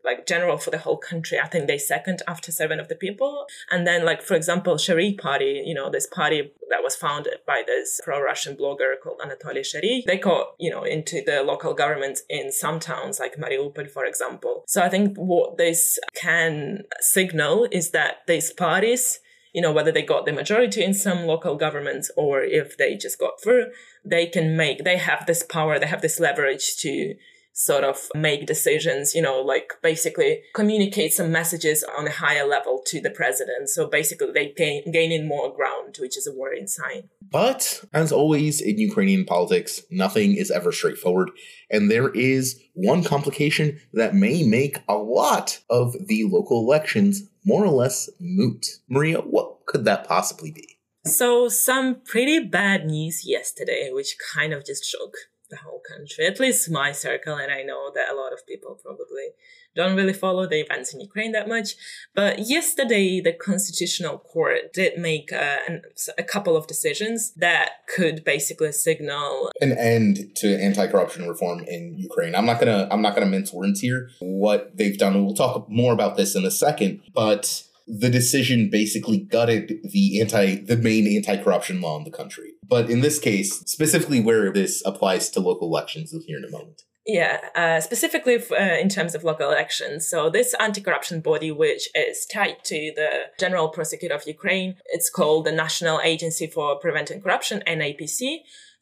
like 0.08 0.26
general 0.26 0.58
for 0.58 0.72
the 0.72 0.80
whole 0.80 0.98
country. 0.98 1.38
I 1.40 1.48
think 1.48 1.68
they 1.68 1.78
second 1.78 2.24
after 2.28 2.52
Servant 2.52 2.82
of 2.82 2.88
the 2.88 2.96
People. 2.96 3.46
And 3.70 3.86
then 3.86 4.06
like, 4.06 4.24
for 4.24 4.34
example, 4.34 4.76
Sharik 4.76 5.20
party, 5.20 5.62
you 5.66 5.76
know, 5.76 5.92
this 5.92 6.08
party 6.08 6.52
that 6.70 6.82
was 6.82 6.96
founded 6.96 7.40
by 7.46 7.62
this 7.68 8.02
pro-Russian 8.04 8.56
blogger 8.56 8.96
called 9.02 9.20
Anatoly 9.20 9.64
Shari, 9.66 10.04
They 10.08 10.18
got, 10.18 10.56
you 10.58 10.72
know, 10.72 10.84
into 10.84 11.22
the 11.24 11.44
local 11.44 11.74
government 11.74 12.20
in 12.30 12.52
some 12.52 12.80
towns 12.80 13.20
like 13.20 13.36
Mariupol, 13.36 13.92
for 13.92 14.06
example. 14.06 14.64
So 14.66 14.82
I 14.82 14.90
think 14.90 15.16
what 15.18 15.58
this 15.58 16.00
can 16.16 16.84
signal 17.02 17.68
is 17.72 17.92
that 17.92 18.26
these 18.28 18.52
parties 18.52 19.20
you 19.54 19.62
know, 19.62 19.72
whether 19.72 19.92
they 19.92 20.04
got 20.04 20.28
the 20.28 20.32
majority 20.32 20.84
in 20.84 20.94
some 20.94 21.26
local 21.26 21.56
governments 21.56 22.12
or 22.16 22.42
if 22.44 22.78
they 22.78 22.96
just 22.96 23.18
got 23.18 23.42
through, 23.42 23.72
they 24.06 24.28
can 24.28 24.56
make, 24.56 24.84
they 24.84 24.98
have 24.98 25.26
this 25.26 25.42
power, 25.42 25.80
they 25.80 25.88
have 25.88 26.04
this 26.04 26.20
leverage 26.20 26.78
to 26.78 27.16
sort 27.58 27.84
of 27.84 28.08
make 28.14 28.46
decisions, 28.46 29.16
you 29.16 29.22
know, 29.22 29.42
like 29.42 29.74
basically 29.82 30.42
communicate 30.54 31.12
some 31.12 31.32
messages 31.32 31.84
on 31.98 32.06
a 32.06 32.12
higher 32.12 32.48
level 32.48 32.84
to 32.86 33.02
the 33.02 33.10
president. 33.10 33.68
So 33.70 33.88
basically 33.88 34.32
they 34.32 34.54
gain, 34.56 34.92
gaining 34.92 35.28
more 35.28 35.52
ground, 35.54 35.98
which 36.00 36.16
is 36.18 36.28
a 36.28 36.38
worrying 36.38 36.68
sign. 36.68 37.10
But 37.32 37.84
as 37.92 38.12
always 38.12 38.62
in 38.62 38.78
Ukrainian 38.78 39.26
politics, 39.26 39.82
nothing 39.90 40.36
is 40.36 40.52
ever 40.52 40.72
straightforward. 40.72 41.32
And 41.72 41.90
there 41.90 42.10
is 42.10 42.62
one 42.76 43.04
complication 43.04 43.80
that 43.92 44.14
may 44.14 44.44
make 44.44 44.78
a 44.88 44.96
lot 44.96 45.60
of 45.68 45.96
the 46.08 46.26
local 46.26 46.60
elections 46.60 47.24
more 47.44 47.66
or 47.66 47.72
less 47.72 48.08
moot. 48.20 48.68
Maria, 48.88 49.18
what 49.18 49.66
could 49.66 49.84
that 49.86 50.08
possibly 50.08 50.52
be? 50.52 50.78
So, 51.06 51.48
some 51.48 52.02
pretty 52.02 52.40
bad 52.40 52.86
news 52.86 53.26
yesterday, 53.26 53.90
which 53.94 54.18
kind 54.34 54.52
of 54.52 54.66
just 54.66 54.84
shook 54.84 55.16
the 55.50 55.58
whole 55.58 55.82
country, 55.88 56.26
at 56.26 56.40
least 56.40 56.70
my 56.70 56.92
circle, 56.92 57.36
and 57.36 57.52
I 57.52 57.64
know 57.64 57.92
that 57.94 58.10
a 58.12 58.16
lot 58.16 58.34
of 58.34 58.46
people 58.46 58.80
probably 58.82 59.30
don't 59.76 59.96
really 59.96 60.14
follow 60.14 60.48
the 60.48 60.60
events 60.60 60.94
in 60.94 61.00
Ukraine 61.00 61.32
that 61.34 61.48
much. 61.48 61.76
But 62.16 62.40
yesterday, 62.40 63.22
the 63.22 63.34
Constitutional 63.34 64.18
Court 64.18 64.74
did 64.74 64.98
make 64.98 65.32
uh, 65.32 65.60
a, 65.70 65.80
a 66.18 66.24
couple 66.24 66.58
of 66.58 66.68
decisions 66.68 67.32
that 67.36 67.70
could 67.96 68.24
basically 68.24 68.72
signal 68.72 69.52
an 69.62 69.74
end 69.78 70.36
to 70.38 70.60
anti-corruption 70.60 71.28
reform 71.28 71.64
in 71.68 71.96
Ukraine. 71.98 72.36
I'm 72.36 72.46
not 72.46 72.60
gonna 72.60 72.88
I'm 72.92 73.02
not 73.02 73.14
gonna 73.14 73.28
mince 73.28 73.54
words 73.54 73.80
here. 73.80 74.10
What 74.20 74.76
they've 74.76 74.98
done, 74.98 75.24
we'll 75.24 75.36
talk 75.36 75.70
more 75.70 75.94
about 75.94 76.18
this 76.18 76.36
in 76.36 76.44
a 76.44 76.52
second, 76.52 77.02
but 77.14 77.64
the 77.88 78.10
decision 78.10 78.70
basically 78.70 79.18
gutted 79.18 79.80
the 79.92 80.20
anti 80.22 80.56
the 80.56 80.78
main 80.78 81.08
anti-corruption 81.08 81.82
law 81.82 81.98
in 81.98 82.04
the 82.04 82.12
country. 82.12 82.54
But 82.68 82.90
in 82.90 83.02
this 83.02 83.18
case, 83.20 83.60
specifically 83.62 84.20
where 84.20 84.52
this 84.52 84.84
applies 84.86 85.30
to 85.32 85.40
local 85.40 85.68
elections, 85.68 86.12
you'll 86.12 86.24
hear 86.26 86.38
in 86.38 86.46
a 86.46 86.52
moment. 86.52 86.82
Yeah, 87.10 87.40
uh, 87.56 87.80
specifically 87.80 88.36
f- 88.36 88.52
uh, 88.52 88.78
in 88.82 88.90
terms 88.90 89.16
of 89.16 89.24
local 89.24 89.50
elections. 89.50 90.10
So 90.10 90.30
this 90.30 90.54
anti-corruption 90.60 91.22
body, 91.22 91.52
which 91.52 91.88
is 91.96 92.26
tied 92.26 92.66
to 92.66 92.92
the 92.94 93.10
General 93.40 93.70
Prosecutor 93.70 94.14
of 94.14 94.28
Ukraine, 94.28 94.76
it's 94.88 95.10
called 95.10 95.46
the 95.46 95.54
National 95.54 96.02
Agency 96.02 96.48
for 96.48 96.78
Preventing 96.78 97.22
Corruption, 97.22 97.64
NAPC. 97.66 98.40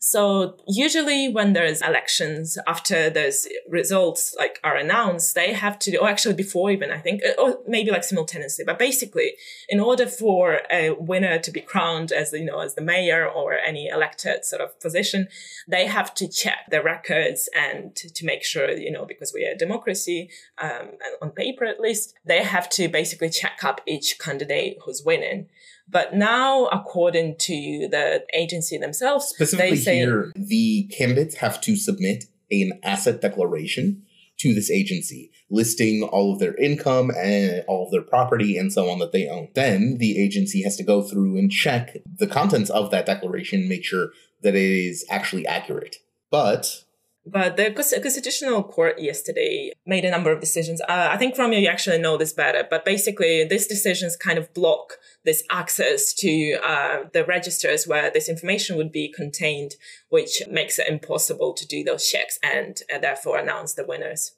So 0.08 0.56
usually 0.68 1.30
when 1.30 1.54
there's 1.54 1.82
elections, 1.82 2.60
after 2.68 3.10
those 3.10 3.48
results 3.68 4.36
like 4.38 4.60
are 4.64 4.76
announced, 4.76 5.34
they 5.34 5.52
have 5.54 5.80
to, 5.80 5.98
or 5.98 6.08
actually 6.08 6.36
before 6.36 6.70
even, 6.70 6.92
I 6.92 7.00
think, 7.00 7.24
or 7.40 7.58
maybe 7.68 7.90
like 7.90 8.04
simultaneously, 8.04 8.66
but 8.66 8.78
basically 8.78 9.34
in 9.68 9.80
order 9.80 10.06
for 10.06 10.62
a 10.72 10.92
winner 10.92 11.40
to 11.40 11.50
be 11.50 11.60
crowned 11.60 12.12
as, 12.12 12.34
you 12.34 12.46
know, 12.46 12.60
as 12.60 12.76
the 12.76 12.84
mayor 12.84 13.28
or 13.28 13.58
any 13.58 13.88
elected 13.88 14.46
sort 14.46 14.62
of 14.62 14.80
position, 14.80 15.28
they 15.68 15.88
have 15.88 16.14
to 16.14 16.28
check 16.28 16.68
the 16.70 16.84
records 16.84 17.50
and 17.56 17.96
to, 17.96 18.26
make 18.26 18.44
sure, 18.44 18.70
you 18.70 18.92
know, 18.92 19.06
because 19.06 19.32
we 19.34 19.44
are 19.48 19.54
a 19.54 19.58
democracy, 19.58 20.30
um, 20.60 20.92
on 21.20 21.32
paper 21.32 21.66
at 21.66 21.80
least, 21.80 22.14
they 22.24 22.44
have 22.44 22.70
to 22.70 22.88
basically 22.88 23.32
check 23.32 23.64
up 23.64 23.82
each 23.88 24.20
candidate 24.20 24.78
who's 24.86 25.02
winning. 25.04 25.48
But 25.88 26.16
now, 26.16 26.66
according 26.68 27.38
to 27.40 27.88
the 27.90 28.26
agency 28.34 28.78
themselves, 28.78 29.26
specifically 29.26 29.72
they 29.72 29.76
say, 29.76 29.96
here, 29.98 30.32
the 30.36 30.90
candidates 30.98 31.36
have 31.36 31.62
to 31.62 31.76
submit 31.76 32.26
an 32.52 32.80
asset 32.84 33.22
declaration 33.22 34.04
to 34.38 34.54
this 34.54 34.70
agency, 34.70 35.32
listing 35.50 36.04
all 36.04 36.34
of 36.34 36.40
their 36.40 36.56
income 36.56 37.12
and 37.16 37.64
all 37.68 37.86
of 37.86 37.92
their 37.92 38.02
property 38.02 38.58
and 38.58 38.74
so 38.74 38.90
on 38.90 39.00
that 39.00 39.12
they 39.12 39.28
own. 39.28 39.48
Then 39.56 39.98
the 39.98 40.22
agency 40.22 40.64
has 40.64 40.76
to 40.78 40.84
go 40.84 41.02
through 41.02 41.38
and 41.38 41.52
check 41.52 41.98
the 42.18 42.28
contents 42.28 42.70
of 42.70 42.92
that 42.92 43.06
declaration, 43.06 43.70
make 43.70 43.86
sure 43.86 44.10
that 44.42 44.56
it 44.56 44.62
is 44.62 45.06
actually 45.10 45.48
accurate. 45.48 45.98
But 46.30 46.84
but 47.26 47.58
the 47.58 47.72
Constitutional 47.72 48.64
Court 48.64 49.00
yesterday 49.00 49.72
made 49.86 50.06
a 50.06 50.12
number 50.12 50.32
of 50.32 50.40
decisions. 50.40 50.80
Uh, 50.82 51.10
I 51.12 51.18
think 51.18 51.36
from 51.36 51.54
you, 51.54 51.60
you 51.60 51.68
actually 51.68 51.98
know 51.98 52.18
this 52.18 52.34
better, 52.34 52.66
but 52.70 52.86
basically 52.86 53.44
these 53.44 53.66
decisions 53.66 54.16
kind 54.16 54.38
of 54.38 54.54
block 54.54 54.98
this 55.24 55.44
access 55.50 56.14
to 56.16 56.58
uh, 56.64 56.98
the 57.14 57.26
registers 57.26 57.88
where 57.88 58.12
this 58.12 58.30
information 58.30 58.78
would 58.78 58.92
be 58.92 59.12
contained, 59.12 59.76
which 60.10 60.44
makes 60.50 60.78
it 60.78 60.88
impossible 60.88 61.54
to 61.54 61.66
do 61.66 61.84
those 61.84 62.08
checks 62.08 62.38
and 62.44 62.82
uh, 62.94 63.00
therefore 63.00 63.40
announce 63.40 63.74
the 63.74 63.86
winners. 63.86 64.34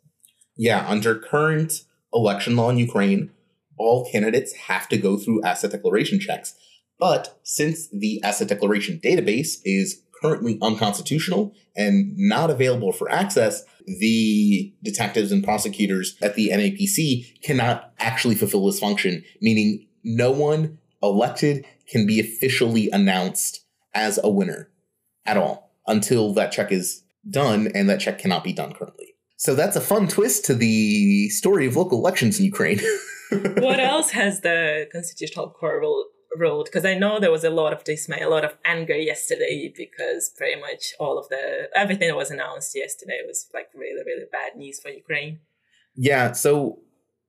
Yeah, 0.56 0.88
under 0.88 1.14
current 1.16 1.84
election 2.14 2.56
law 2.56 2.70
in 2.70 2.78
Ukraine, 2.78 3.32
all 3.78 4.10
candidates 4.10 4.54
have 4.54 4.88
to 4.90 4.98
go 4.98 5.18
through 5.18 5.44
asset 5.44 5.72
declaration 5.72 6.20
checks. 6.20 6.56
But 7.00 7.40
since 7.44 7.90
the 7.90 8.22
asset 8.24 8.48
declaration 8.48 9.00
database 9.04 9.58
is 9.64 10.02
currently 10.22 10.58
unconstitutional 10.62 11.54
and 11.76 12.14
not 12.18 12.50
available 12.50 12.92
for 12.92 13.10
access, 13.12 13.64
the 13.86 14.74
detectives 14.84 15.32
and 15.32 15.44
prosecutors 15.44 16.18
at 16.22 16.36
the 16.36 16.50
NAPC 16.50 17.42
cannot 17.42 17.94
actually 18.00 18.36
fulfill 18.36 18.66
this 18.66 18.80
function, 18.80 19.24
meaning 19.42 19.88
no 20.04 20.32
one 20.32 20.80
elected 21.02 21.66
can 21.90 22.06
be 22.06 22.20
officially 22.20 22.90
announced 22.92 23.64
as 23.94 24.20
a 24.24 24.30
winner 24.30 24.70
at 25.26 25.38
all 25.38 25.72
until 25.88 26.34
that 26.34 26.52
check 26.52 26.72
is 26.72 27.04
done, 27.30 27.70
and 27.74 27.90
that 27.90 28.00
check 28.00 28.20
cannot 28.20 28.44
be 28.44 28.54
done 28.54 28.74
currently. 28.74 29.16
So 29.38 29.54
that's 29.56 29.76
a 29.76 29.82
fun 29.82 30.08
twist 30.08 30.46
to 30.46 30.56
the 30.56 31.30
story 31.30 31.68
of 31.68 31.76
local 31.76 32.00
elections 32.00 32.40
in 32.40 32.46
Ukraine. 32.46 32.80
what 33.32 33.80
else 33.80 34.12
has 34.12 34.42
the 34.42 34.88
Constitutional 34.92 35.50
Court 35.50 35.82
ruled 36.36 36.66
because 36.66 36.86
I 36.86 36.98
know 36.98 37.20
there 37.20 37.32
was 37.32 37.44
a 37.44 37.50
lot 37.50 37.74
of 37.74 37.84
dismay, 37.84 38.22
a 38.22 38.30
lot 38.30 38.46
of 38.46 38.58
anger 38.66 38.96
yesterday 38.96 39.74
because 39.76 40.32
pretty 40.38 40.60
much 40.60 40.94
all 41.00 41.18
of 41.18 41.30
the 41.30 41.70
everything 41.76 42.08
that 42.08 42.16
was 42.16 42.32
announced 42.32 42.76
yesterday 42.76 43.22
was 43.26 43.48
like 43.54 43.68
really 43.76 44.04
really 44.06 44.26
bad 44.32 44.56
news 44.56 44.80
for 44.80 44.90
Ukraine. 44.90 45.40
Yeah, 45.96 46.34
so 46.34 46.80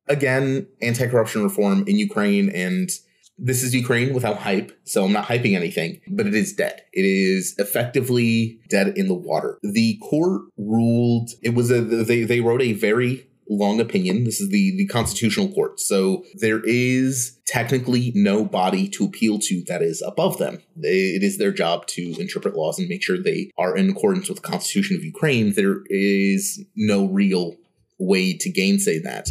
again, 0.09 0.67
anti-corruption 0.83 1.43
reform 1.43 1.85
in 1.87 1.99
Ukraine 1.99 2.51
and 2.51 2.91
this 3.39 3.63
is 3.63 3.73
Ukraine 3.73 4.15
without 4.15 4.39
hype, 4.39 4.77
so 4.83 5.05
I'm 5.05 5.13
not 5.13 5.27
hyping 5.27 5.55
anything, 5.55 6.01
but 6.09 6.27
it 6.27 6.35
is 6.35 6.53
dead. 6.53 6.83
It 6.93 7.05
is 7.05 7.55
effectively 7.59 8.59
dead 8.69 8.99
in 8.99 9.07
the 9.07 9.15
water. 9.15 9.59
The 9.63 9.97
court 10.03 10.43
ruled 10.57 11.31
it 11.43 11.55
was 11.55 11.71
a 11.71 11.81
they 11.81 12.25
they 12.25 12.41
wrote 12.41 12.63
a 12.63 12.73
very 12.73 13.28
long 13.49 13.81
opinion. 13.81 14.25
This 14.25 14.41
is 14.41 14.51
the, 14.51 14.77
the 14.77 14.87
constitutional 14.87 15.49
court. 15.53 15.81
So 15.81 16.25
there 16.35 16.61
is 16.65 17.39
technically 17.47 18.13
no 18.15 18.45
body 18.45 18.89
to 18.89 19.05
appeal 19.05 19.39
to 19.41 19.63
that 19.69 19.83
is 19.83 20.03
above 20.03 20.39
them. 20.39 20.63
It 20.77 21.23
is 21.23 21.39
their 21.39 21.53
job 21.53 21.87
to 21.89 22.21
interpret 22.21 22.55
laws 22.55 22.79
and 22.79 22.89
make 22.89 23.03
sure 23.03 23.17
they 23.17 23.51
are 23.57 23.77
in 23.77 23.91
accordance 23.91 24.29
with 24.29 24.43
the 24.43 24.49
constitution 24.49 24.97
of 24.97 25.05
Ukraine. 25.05 25.55
There 25.55 25.83
is 25.87 26.63
no 26.77 27.07
real 27.07 27.57
way 27.99 28.37
to 28.37 28.51
gainsay 28.51 29.01
that, 29.01 29.31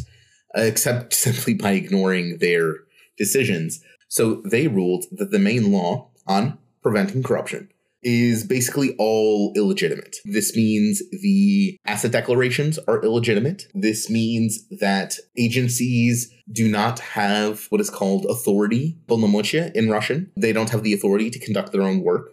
except 0.55 1.13
simply 1.25 1.53
by 1.53 1.71
ignoring 1.71 2.39
their 2.39 2.75
decisions. 3.17 3.81
So 4.07 4.41
they 4.45 4.67
ruled 4.67 5.05
that 5.11 5.31
the 5.31 5.39
main 5.39 5.71
law 5.71 6.09
on 6.25 6.57
preventing 6.81 7.23
corruption 7.23 7.69
is 8.06 8.44
basically 8.44 8.94
all 8.98 9.52
illegitimate. 9.54 10.16
This 10.24 10.56
means 10.56 11.02
the 11.10 11.78
asset 11.86 12.10
declarations 12.10 12.78
are 12.88 13.02
illegitimate. 13.02 13.68
This 13.74 14.10
means 14.10 14.66
that 14.80 15.14
agencies 15.38 16.32
do 16.50 16.68
not 16.68 16.98
have 16.98 17.66
what 17.70 17.80
is 17.80 17.90
called 17.90 18.26
authority, 18.28 18.98
полномочия 19.06 19.70
in 19.74 19.88
Russian. 19.88 20.32
They 20.36 20.52
don't 20.52 20.70
have 20.70 20.82
the 20.82 20.92
authority 20.92 21.30
to 21.30 21.38
conduct 21.38 21.72
their 21.72 21.82
own 21.82 22.02
work. 22.02 22.30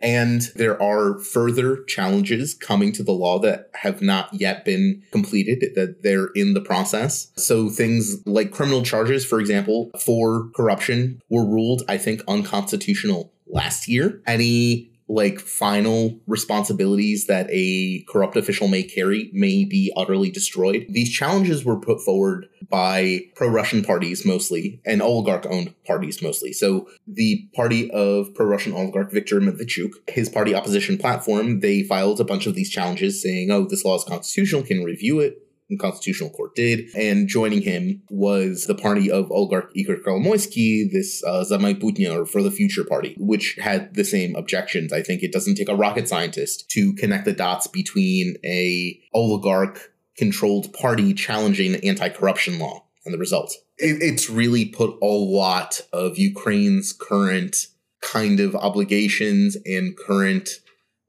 And 0.00 0.42
there 0.56 0.82
are 0.82 1.20
further 1.20 1.84
challenges 1.84 2.54
coming 2.54 2.90
to 2.94 3.04
the 3.04 3.12
law 3.12 3.38
that 3.38 3.70
have 3.74 4.02
not 4.02 4.30
yet 4.32 4.64
been 4.64 5.04
completed, 5.12 5.76
that 5.76 6.02
they're 6.02 6.30
in 6.34 6.54
the 6.54 6.60
process. 6.60 7.30
So 7.36 7.68
things 7.68 8.16
like 8.26 8.50
criminal 8.50 8.82
charges, 8.82 9.24
for 9.24 9.38
example, 9.38 9.92
for 10.04 10.50
corruption 10.56 11.22
were 11.28 11.46
ruled, 11.46 11.82
I 11.88 11.98
think, 11.98 12.22
unconstitutional 12.26 13.32
last 13.46 13.86
year. 13.86 14.20
Any 14.26 14.90
like 15.09 15.39
final 15.39 16.19
responsibilities 16.27 17.27
that 17.27 17.47
a 17.49 18.03
corrupt 18.09 18.35
official 18.35 18.67
may 18.67 18.83
carry 18.83 19.29
may 19.33 19.63
be 19.63 19.91
utterly 19.95 20.29
destroyed. 20.29 20.85
These 20.89 21.11
challenges 21.11 21.63
were 21.63 21.79
put 21.79 22.01
forward 22.01 22.47
by 22.69 23.21
pro 23.35 23.47
Russian 23.47 23.83
parties 23.83 24.25
mostly 24.25 24.81
and 24.85 25.01
oligarch 25.01 25.45
owned 25.49 25.73
parties 25.85 26.21
mostly. 26.21 26.51
So 26.51 26.89
the 27.07 27.47
party 27.55 27.89
of 27.91 28.33
pro 28.35 28.45
Russian 28.45 28.73
oligarch 28.73 29.11
Viktor 29.11 29.39
Medvedchuk, 29.39 29.91
his 30.09 30.29
party 30.29 30.53
opposition 30.53 30.97
platform, 30.97 31.61
they 31.61 31.83
filed 31.83 32.19
a 32.19 32.25
bunch 32.25 32.45
of 32.45 32.55
these 32.55 32.69
challenges 32.69 33.21
saying, 33.21 33.49
oh, 33.51 33.65
this 33.65 33.85
law 33.85 33.95
is 33.95 34.03
constitutional, 34.03 34.63
can 34.63 34.83
review 34.83 35.19
it 35.19 35.46
Constitutional 35.75 36.29
Court 36.29 36.55
did. 36.55 36.89
And 36.95 37.27
joining 37.27 37.61
him 37.61 38.03
was 38.09 38.67
the 38.67 38.75
party 38.75 39.11
of 39.11 39.31
oligarch 39.31 39.71
Igor 39.73 39.97
Kolomoisky, 39.97 40.89
this 40.89 41.23
uh, 41.25 41.43
За 41.43 41.57
or 41.57 42.25
For 42.25 42.41
the 42.41 42.51
Future 42.51 42.85
party, 42.85 43.15
which 43.17 43.55
had 43.55 43.95
the 43.95 44.05
same 44.05 44.35
objections. 44.35 44.93
I 44.93 45.01
think 45.01 45.23
it 45.23 45.33
doesn't 45.33 45.55
take 45.55 45.69
a 45.69 45.75
rocket 45.75 46.07
scientist 46.07 46.69
to 46.69 46.93
connect 46.93 47.25
the 47.25 47.33
dots 47.33 47.67
between 47.67 48.35
a 48.45 48.99
oligarch 49.13 49.91
controlled 50.17 50.71
party 50.73 51.13
challenging 51.13 51.75
anti-corruption 51.75 52.59
law 52.59 52.85
and 53.05 53.13
the 53.13 53.19
result. 53.19 53.53
It, 53.77 54.01
it's 54.01 54.29
really 54.29 54.65
put 54.65 54.97
a 55.01 55.05
lot 55.05 55.81
of 55.91 56.17
Ukraine's 56.17 56.93
current 56.93 57.67
kind 58.01 58.39
of 58.39 58.55
obligations 58.55 59.57
and 59.65 59.97
current 59.97 60.49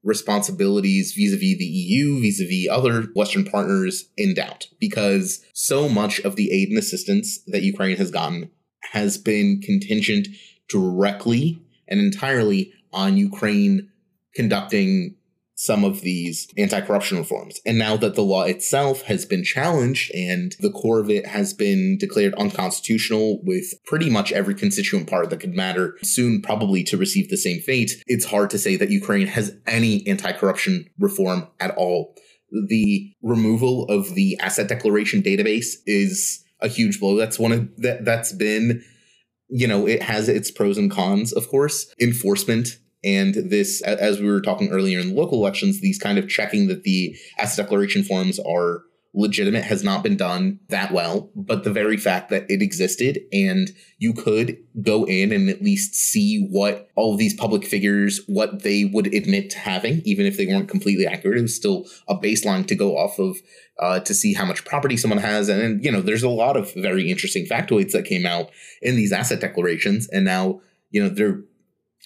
responsibilities 0.09 1.13
vis-a-vis 1.13 1.59
the 1.59 1.65
EU, 1.65 2.21
vis-a-vis 2.21 2.69
other 2.71 3.09
Western 3.15 3.45
partners 3.45 4.09
in 4.17 4.35
doubt 4.35 4.67
because 4.81 5.45
so 5.53 5.89
much 5.89 6.19
of 6.21 6.37
the 6.37 6.51
aid 6.51 6.71
and 6.71 6.79
assistance 6.79 7.41
that 7.47 7.63
Ukraine 7.63 7.97
has 7.99 8.11
gotten 8.11 8.51
has 8.93 9.19
been 9.19 9.61
contingent 9.61 10.29
directly 10.69 11.63
and 11.87 12.01
entirely 12.01 12.73
on 12.93 13.19
Ukraine 13.19 13.91
conducting 14.35 15.15
some 15.61 15.83
of 15.83 16.03
these 16.03 16.47
anti 16.57 16.81
corruption 16.81 17.19
reforms. 17.19 17.61
And 17.67 17.79
now 17.79 17.97
that 17.97 18.15
the 18.15 18.23
law 18.23 18.45
itself 18.45 19.03
has 19.03 19.27
been 19.27 19.43
challenged 19.43 20.15
and 20.15 20.55
the 20.61 20.71
core 20.71 21.01
of 21.01 21.11
it 21.11 21.27
has 21.27 21.53
been 21.53 21.99
declared 21.99 22.33
unconstitutional 22.35 23.41
with 23.43 23.75
pretty 23.85 24.09
much 24.09 24.31
every 24.31 24.55
constituent 24.55 25.11
part 25.11 25.31
that 25.31 25.41
could 25.41 25.55
matter 25.55 25.99
soon 26.05 26.43
probably 26.43 26.85
to 26.85 26.97
receive 26.97 27.29
the 27.29 27.37
same 27.37 27.61
fate, 27.61 27.91
it's 28.07 28.27
hard 28.27 28.51
to 28.51 28.59
say 28.59 28.77
that 28.77 28.91
Ukraine 28.91 29.27
has 29.27 29.57
any 29.67 30.07
anti 30.07 30.31
corruption 30.33 30.89
reform 30.97 31.49
at 31.59 31.75
all. 31.77 32.15
The 32.69 33.13
removal 33.21 33.85
of 33.87 34.15
the 34.15 34.39
asset 34.41 34.69
declaration 34.69 35.23
database 35.23 35.75
is 35.87 36.45
a 36.61 36.69
huge 36.69 37.01
blow. 37.01 37.17
That's 37.17 37.39
one 37.39 37.53
of 37.53 37.69
that 37.79 38.05
that's 38.05 38.33
been 38.33 38.85
you 39.51 39.67
know, 39.67 39.89
it 39.89 40.03
has 40.03 40.29
its 40.29 40.51
pros 40.51 40.77
and 40.77 40.91
cons, 40.91 41.33
of 41.33 41.49
course. 41.49 41.93
Enforcement 41.99 42.79
and 43.05 43.35
this, 43.35 43.81
as 43.83 44.21
we 44.21 44.29
were 44.29 44.41
talking 44.41 44.71
earlier 44.71 44.99
in 44.99 45.09
the 45.09 45.15
local 45.15 45.39
elections, 45.39 45.81
these 45.81 45.99
kind 45.99 46.19
of 46.19 46.29
checking 46.29 46.69
that 46.69 46.83
the 46.83 47.17
asset 47.39 47.65
declaration 47.65 48.03
forms 48.03 48.39
are 48.41 48.83
legitimate 49.15 49.65
has 49.65 49.83
not 49.83 50.03
been 50.03 50.17
done 50.17 50.61
that 50.69 50.93
well. 50.93 51.31
But 51.35 51.65
the 51.65 51.73
very 51.73 51.97
fact 51.97 52.31
that 52.31 52.49
it 52.51 52.63
existed 52.63 53.21
and 53.33 53.71
you 53.99 54.13
could 54.13 54.59
go 54.83 55.05
in 55.05 55.33
and 55.33 55.49
at 55.49 55.63
least 55.63 55.95
see 55.95 56.47
what 56.51 56.89
all 56.95 57.17
these 57.17 57.35
public 57.35 57.65
figures, 57.65 58.21
what 58.27 58.63
they 58.63 58.85
would 58.85 59.13
admit 59.15 59.51
to 59.51 59.59
having, 59.59 60.03
even 60.05 60.27
if 60.27 60.37
they 60.37 60.47
weren't 60.47 60.69
completely 60.69 61.07
accurate, 61.07 61.39
it 61.39 61.43
was 61.43 61.57
still 61.57 61.87
a 62.07 62.17
baseline 62.17 62.67
to 62.67 62.75
go 62.75 62.97
off 62.97 63.19
of 63.19 63.39
uh, 63.81 64.01
to 64.01 64.13
see 64.13 64.35
how 64.35 64.45
much 64.45 64.65
property 64.65 64.97
someone 64.97 65.21
has. 65.21 65.49
And, 65.49 65.63
and, 65.63 65.85
you 65.85 65.91
know, 65.91 66.01
there's 66.01 66.23
a 66.23 66.29
lot 66.29 66.57
of 66.57 66.73
very 66.75 67.11
interesting 67.11 67.47
factoids 67.47 67.93
that 67.93 68.05
came 68.05 68.27
out 68.27 68.51
in 68.83 68.97
these 68.97 69.13
asset 69.13 69.41
declarations. 69.41 70.09
And 70.09 70.25
now, 70.25 70.61
you 70.91 71.03
know, 71.03 71.09
they're 71.09 71.41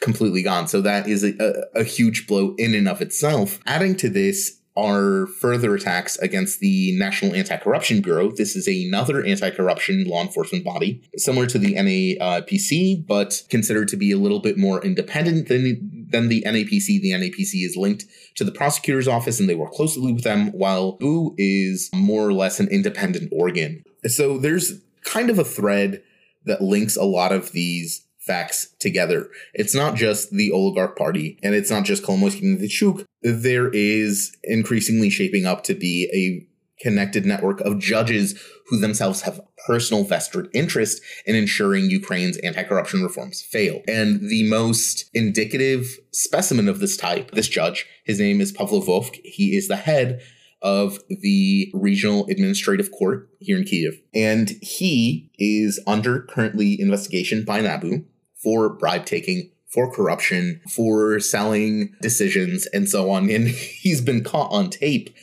completely 0.02 0.42
gone. 0.42 0.68
So 0.68 0.82
that 0.82 1.08
is 1.08 1.24
a, 1.24 1.34
a, 1.40 1.80
a 1.80 1.84
huge 1.84 2.26
blow 2.26 2.54
in 2.58 2.74
and 2.74 2.88
of 2.88 3.00
itself. 3.00 3.60
Adding 3.66 3.96
to 3.96 4.10
this 4.10 4.58
are 4.74 5.26
further 5.26 5.74
attacks 5.74 6.16
against 6.18 6.60
the 6.60 6.96
National 6.98 7.34
Anti-Corruption 7.34 8.00
Bureau. 8.00 8.30
This 8.30 8.56
is 8.56 8.66
another 8.66 9.24
anti-corruption 9.24 10.04
law 10.04 10.22
enforcement 10.22 10.64
body, 10.64 11.02
similar 11.16 11.46
to 11.46 11.58
the 11.58 11.74
NAPC, 11.74 13.06
but 13.06 13.42
considered 13.50 13.88
to 13.88 13.96
be 13.96 14.12
a 14.12 14.16
little 14.16 14.40
bit 14.40 14.56
more 14.56 14.82
independent 14.82 15.48
than, 15.48 16.08
than 16.10 16.28
the 16.28 16.42
NAPC. 16.46 17.02
The 17.02 17.12
NAPC 17.12 17.66
is 17.66 17.76
linked 17.76 18.06
to 18.36 18.44
the 18.44 18.52
prosecutor's 18.52 19.08
office 19.08 19.38
and 19.38 19.48
they 19.48 19.54
work 19.54 19.72
closely 19.72 20.10
with 20.10 20.24
them, 20.24 20.50
while 20.52 20.92
BOO 20.92 21.34
is 21.36 21.90
more 21.94 22.26
or 22.26 22.32
less 22.32 22.58
an 22.58 22.68
independent 22.68 23.30
organ. 23.30 23.84
So 24.06 24.38
there's 24.38 24.80
kind 25.04 25.28
of 25.28 25.38
a 25.38 25.44
thread 25.44 26.02
that 26.44 26.62
links 26.62 26.96
a 26.96 27.04
lot 27.04 27.30
of 27.30 27.52
these 27.52 28.06
facts 28.26 28.74
together. 28.78 29.28
It's 29.54 29.74
not 29.74 29.96
just 29.96 30.30
the 30.30 30.52
oligarch 30.52 30.96
party 30.96 31.38
and 31.42 31.54
it's 31.54 31.70
not 31.70 31.84
just 31.84 32.02
Kolomoisky 32.04 32.42
and 32.42 32.58
Medvedchuk. 32.58 33.04
There 33.22 33.68
is 33.68 34.36
increasingly 34.44 35.10
shaping 35.10 35.44
up 35.44 35.64
to 35.64 35.74
be 35.74 36.08
a 36.14 36.48
connected 36.82 37.24
network 37.24 37.60
of 37.60 37.78
judges 37.78 38.40
who 38.68 38.78
themselves 38.78 39.22
have 39.22 39.40
personal 39.66 40.04
vested 40.04 40.48
interest 40.52 41.00
in 41.26 41.36
ensuring 41.36 41.90
Ukraine's 41.90 42.38
anti-corruption 42.38 43.02
reforms 43.02 43.42
fail. 43.42 43.82
And 43.86 44.20
the 44.28 44.48
most 44.48 45.08
indicative 45.14 45.98
specimen 46.12 46.68
of 46.68 46.80
this 46.80 46.96
type, 46.96 47.30
this 47.32 47.48
judge, 47.48 47.86
his 48.04 48.18
name 48.18 48.40
is 48.40 48.50
Pavlo 48.50 48.80
Vovk. 48.80 49.20
He 49.24 49.56
is 49.56 49.68
the 49.68 49.76
head 49.76 50.20
of 50.60 50.98
the 51.08 51.70
regional 51.74 52.26
administrative 52.28 52.90
court 52.92 53.28
here 53.40 53.58
in 53.58 53.64
Kiev. 53.64 54.00
And 54.14 54.50
he 54.62 55.30
is 55.38 55.80
under 55.86 56.22
currently 56.22 56.80
investigation 56.80 57.44
by 57.44 57.60
NABU 57.60 58.04
for 58.42 58.68
bribe 58.68 59.06
taking, 59.06 59.50
for 59.68 59.92
corruption, 59.92 60.60
for 60.70 61.20
selling 61.20 61.94
decisions, 62.00 62.66
and 62.66 62.88
so 62.88 63.10
on. 63.10 63.30
And 63.30 63.48
he's 63.82 64.00
been 64.00 64.24
caught 64.24 64.52
on 64.52 64.70
tape, 64.70 65.14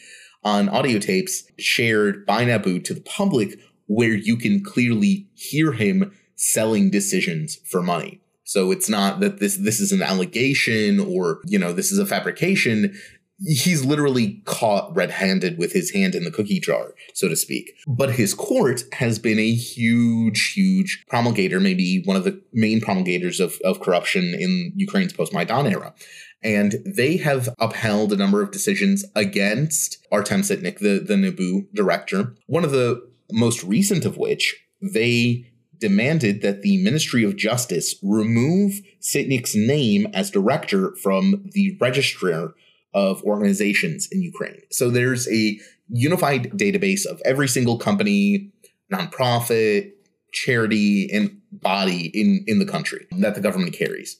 on 0.44 0.70
audio 0.70 1.00
tapes 1.00 1.44
shared 1.58 2.26
by 2.26 2.46
NABU 2.46 2.84
to 2.86 2.94
the 2.94 3.02
public, 3.02 3.60
where 3.88 4.14
you 4.14 4.38
can 4.38 4.64
clearly 4.64 5.28
hear 5.34 5.74
him 5.74 6.14
selling 6.36 6.90
decisions 6.90 7.58
for 7.70 7.82
money. 7.82 8.22
So 8.50 8.72
it's 8.72 8.90
not 8.90 9.20
that 9.20 9.40
this 9.40 9.58
this 9.58 9.80
is 9.80 9.92
an 9.92 10.02
allegation 10.02 11.00
or 11.00 11.40
you 11.46 11.60
know 11.60 11.72
this 11.72 11.92
is 11.92 12.00
a 12.00 12.06
fabrication 12.06 12.98
he's 13.42 13.86
literally 13.86 14.42
caught 14.46 14.94
red-handed 14.96 15.58
with 15.58 15.74
his 15.74 15.92
hand 15.92 16.16
in 16.16 16.24
the 16.24 16.32
cookie 16.32 16.60
jar, 16.60 16.94
so 17.14 17.28
to 17.28 17.36
speak. 17.36 17.74
But 17.88 18.14
his 18.14 18.34
court 18.34 18.84
has 18.94 19.20
been 19.20 19.40
a 19.40 19.54
huge, 19.54 20.54
huge 20.54 21.06
promulgator, 21.08 21.60
maybe 21.60 22.02
one 22.06 22.18
of 22.18 22.24
the 22.24 22.42
main 22.54 22.82
promulgators 22.82 23.40
of, 23.40 23.60
of 23.64 23.80
corruption 23.80 24.34
in 24.34 24.74
Ukraine's 24.76 25.14
post-Maidan 25.14 25.68
era. 25.68 25.94
And 26.42 26.76
they 26.86 27.18
have 27.18 27.50
upheld 27.60 28.14
a 28.14 28.18
number 28.18 28.42
of 28.42 28.52
decisions 28.52 29.06
against 29.16 29.98
Artem 30.12 30.42
Sitnik, 30.42 30.80
the, 30.80 31.00
the 31.00 31.16
NABU 31.16 31.68
director. 31.74 32.36
One 32.48 32.64
of 32.64 32.72
the 32.72 33.06
most 33.32 33.64
recent 33.64 34.06
of 34.06 34.18
which, 34.18 34.56
they 34.82 35.46
demanded 35.80 36.42
that 36.42 36.62
the 36.62 36.82
Ministry 36.84 37.24
of 37.24 37.38
Justice 37.38 37.96
remove 38.04 38.82
Sitnik's 39.02 39.56
name 39.56 40.08
as 40.14 40.32
director 40.32 40.96
from 41.02 41.50
the 41.52 41.78
registrar 41.80 42.54
of 42.94 43.24
organizations 43.24 44.08
in 44.12 44.22
Ukraine. 44.22 44.62
So 44.72 44.90
there's 44.90 45.28
a 45.30 45.60
unified 45.90 46.52
database 46.52 47.06
of 47.06 47.22
every 47.26 47.48
single 47.48 47.78
company, 47.78 48.52
nonprofit, 48.92 49.92
charity, 50.32 51.10
and 51.12 51.40
body 51.52 52.08
in, 52.14 52.44
in 52.48 52.60
the 52.60 52.66
country 52.66 53.08
that 53.12 53.36
the 53.36 53.42
government 53.42 53.74
carries. 53.74 54.20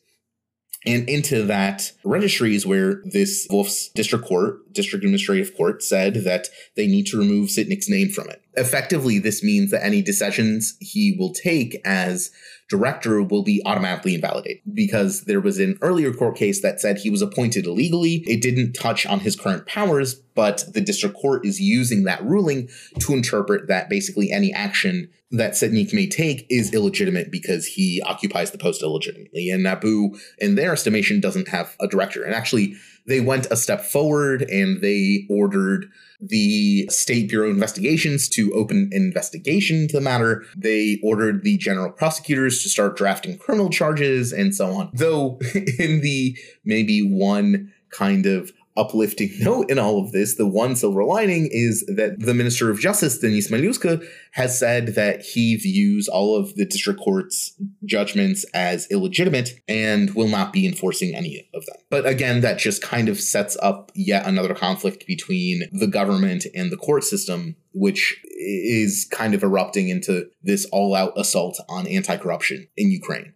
And 0.86 1.10
into 1.10 1.44
that 1.46 1.92
registry 2.06 2.56
is 2.56 2.66
where 2.66 3.02
this 3.06 3.48
Wolf's 3.50 3.90
district 3.90 4.26
court, 4.26 4.72
district 4.72 5.04
administrative 5.04 5.56
court, 5.56 5.84
said 5.84 6.16
that 6.24 6.48
they 6.78 6.88
need 6.88 7.06
to 7.08 7.18
remove 7.18 7.50
Sitnik's 7.50 7.90
name 7.90 8.10
from 8.10 8.30
it. 8.30 8.42
Effectively, 8.60 9.20
this 9.20 9.42
means 9.42 9.72
that 9.72 9.84
any 9.84 10.02
decisions 10.02 10.76
he 10.82 11.16
will 11.18 11.34
take 11.34 11.80
as 11.86 12.30
director 12.70 13.24
will 13.24 13.42
be 13.42 13.62
automatically 13.66 14.14
invalidated 14.14 14.62
because 14.74 15.24
there 15.24 15.42
was 15.42 15.60
an 15.60 15.78
earlier 15.82 16.14
court 16.14 16.36
case 16.36 16.62
that 16.62 16.80
said 16.80 16.98
he 16.98 17.10
was 17.10 17.22
appointed 17.22 17.66
illegally. 17.66 18.24
It 18.28 18.42
didn't 18.42 18.74
touch 18.74 19.06
on 19.06 19.22
his 19.22 19.36
current 19.36 19.66
powers, 19.66 20.14
but 20.36 20.66
the 20.74 20.82
district 20.82 21.16
court 21.16 21.46
is 21.46 21.60
using 21.60 22.04
that 22.04 22.24
ruling 22.24 22.70
to 23.00 23.14
interpret 23.14 23.68
that 23.68 23.90
basically 23.90 24.32
any 24.32 24.54
action 24.54 25.10
that 25.32 25.54
Sitnik 25.54 25.94
may 25.94 26.08
take 26.08 26.46
is 26.50 26.74
illegitimate 26.74 27.32
because 27.32 27.66
he 27.66 28.02
occupies 28.06 28.52
the 28.52 28.58
post 28.58 28.82
illegitimately. 28.82 29.50
And 29.50 29.64
NABU, 29.64 30.20
in 30.40 30.56
their 30.56 30.74
estimation, 30.74 31.20
doesn't 31.20 31.50
have 31.50 31.76
a 31.80 31.88
director. 31.88 32.24
And 32.24 32.34
actually, 32.34 32.76
they 33.10 33.20
went 33.20 33.48
a 33.52 33.58
step 33.58 33.82
forward 33.82 34.44
and 34.44 34.82
they 34.82 35.26
ordered 35.30 35.90
the 36.22 36.88
State 36.90 37.30
Bureau 37.30 37.48
of 37.48 37.56
Investigations 37.56 38.30
to 38.30 38.54
open 38.54 38.90
an 38.92 39.02
investigation 39.02 39.88
to 39.88 39.98
the 39.98 40.02
matter. 40.02 40.44
They 40.56 41.00
ordered 41.04 41.44
the 41.44 41.58
general 41.58 41.92
prosecutors 41.92 42.62
to 42.64 42.70
start 42.70 42.96
drafting 42.96 43.38
criminal 43.38 43.70
charges 43.70 44.32
and 44.32 44.54
so 44.54 44.72
on. 44.74 44.92
Though, 44.94 45.40
in 45.80 46.02
the 46.02 46.38
maybe 46.64 47.02
one 47.02 47.74
kind 47.90 48.28
of 48.28 48.52
uplifting 48.78 49.32
note 49.40 49.70
in 49.70 49.80
all 49.80 50.04
of 50.04 50.12
this, 50.12 50.36
the 50.36 50.48
one 50.48 50.76
silver 50.76 51.04
lining 51.04 51.50
is 51.52 51.86
that 51.88 52.20
the 52.20 52.34
Minister 52.34 52.70
of 52.70 52.80
Justice, 52.80 53.18
Denis 53.18 53.50
Malyuska, 53.50 54.06
has 54.32 54.58
said 54.58 54.96
that 54.96 55.22
he 55.22 55.56
views 55.56 56.08
all 56.08 56.36
of 56.36 56.56
the 56.56 56.66
district 56.66 57.00
court's 57.00 57.56
judgments 57.86 58.46
as 58.54 58.88
illegitimate 58.92 59.60
and 59.68 60.14
will 60.16 60.28
not 60.28 60.54
be 60.54 60.66
enforcing 60.66 61.16
any 61.16 61.50
of 61.54 61.66
them. 61.66 61.76
But 61.90 62.06
again, 62.06 62.42
that 62.42 62.58
just 62.58 62.82
kind 62.82 63.10
of 63.10 63.20
sets 63.20 63.58
up 63.62 63.92
yet 63.96 64.26
another 64.26 64.54
conflict 64.54 65.06
between 65.08 65.64
the 65.72 65.88
government 65.88 66.46
and 66.56 66.72
the 66.72 66.78
court 66.78 67.04
system, 67.04 67.56
which 67.74 68.22
is 68.40 69.08
kind 69.12 69.34
of 69.34 69.44
erupting 69.44 69.90
into 69.90 70.30
this 70.44 70.66
all 70.72 70.96
out 70.96 71.14
assault 71.18 71.60
on 71.68 71.88
anti 71.88 72.16
corruption 72.18 72.68
in 72.78 72.92
Ukraine. 72.92 73.34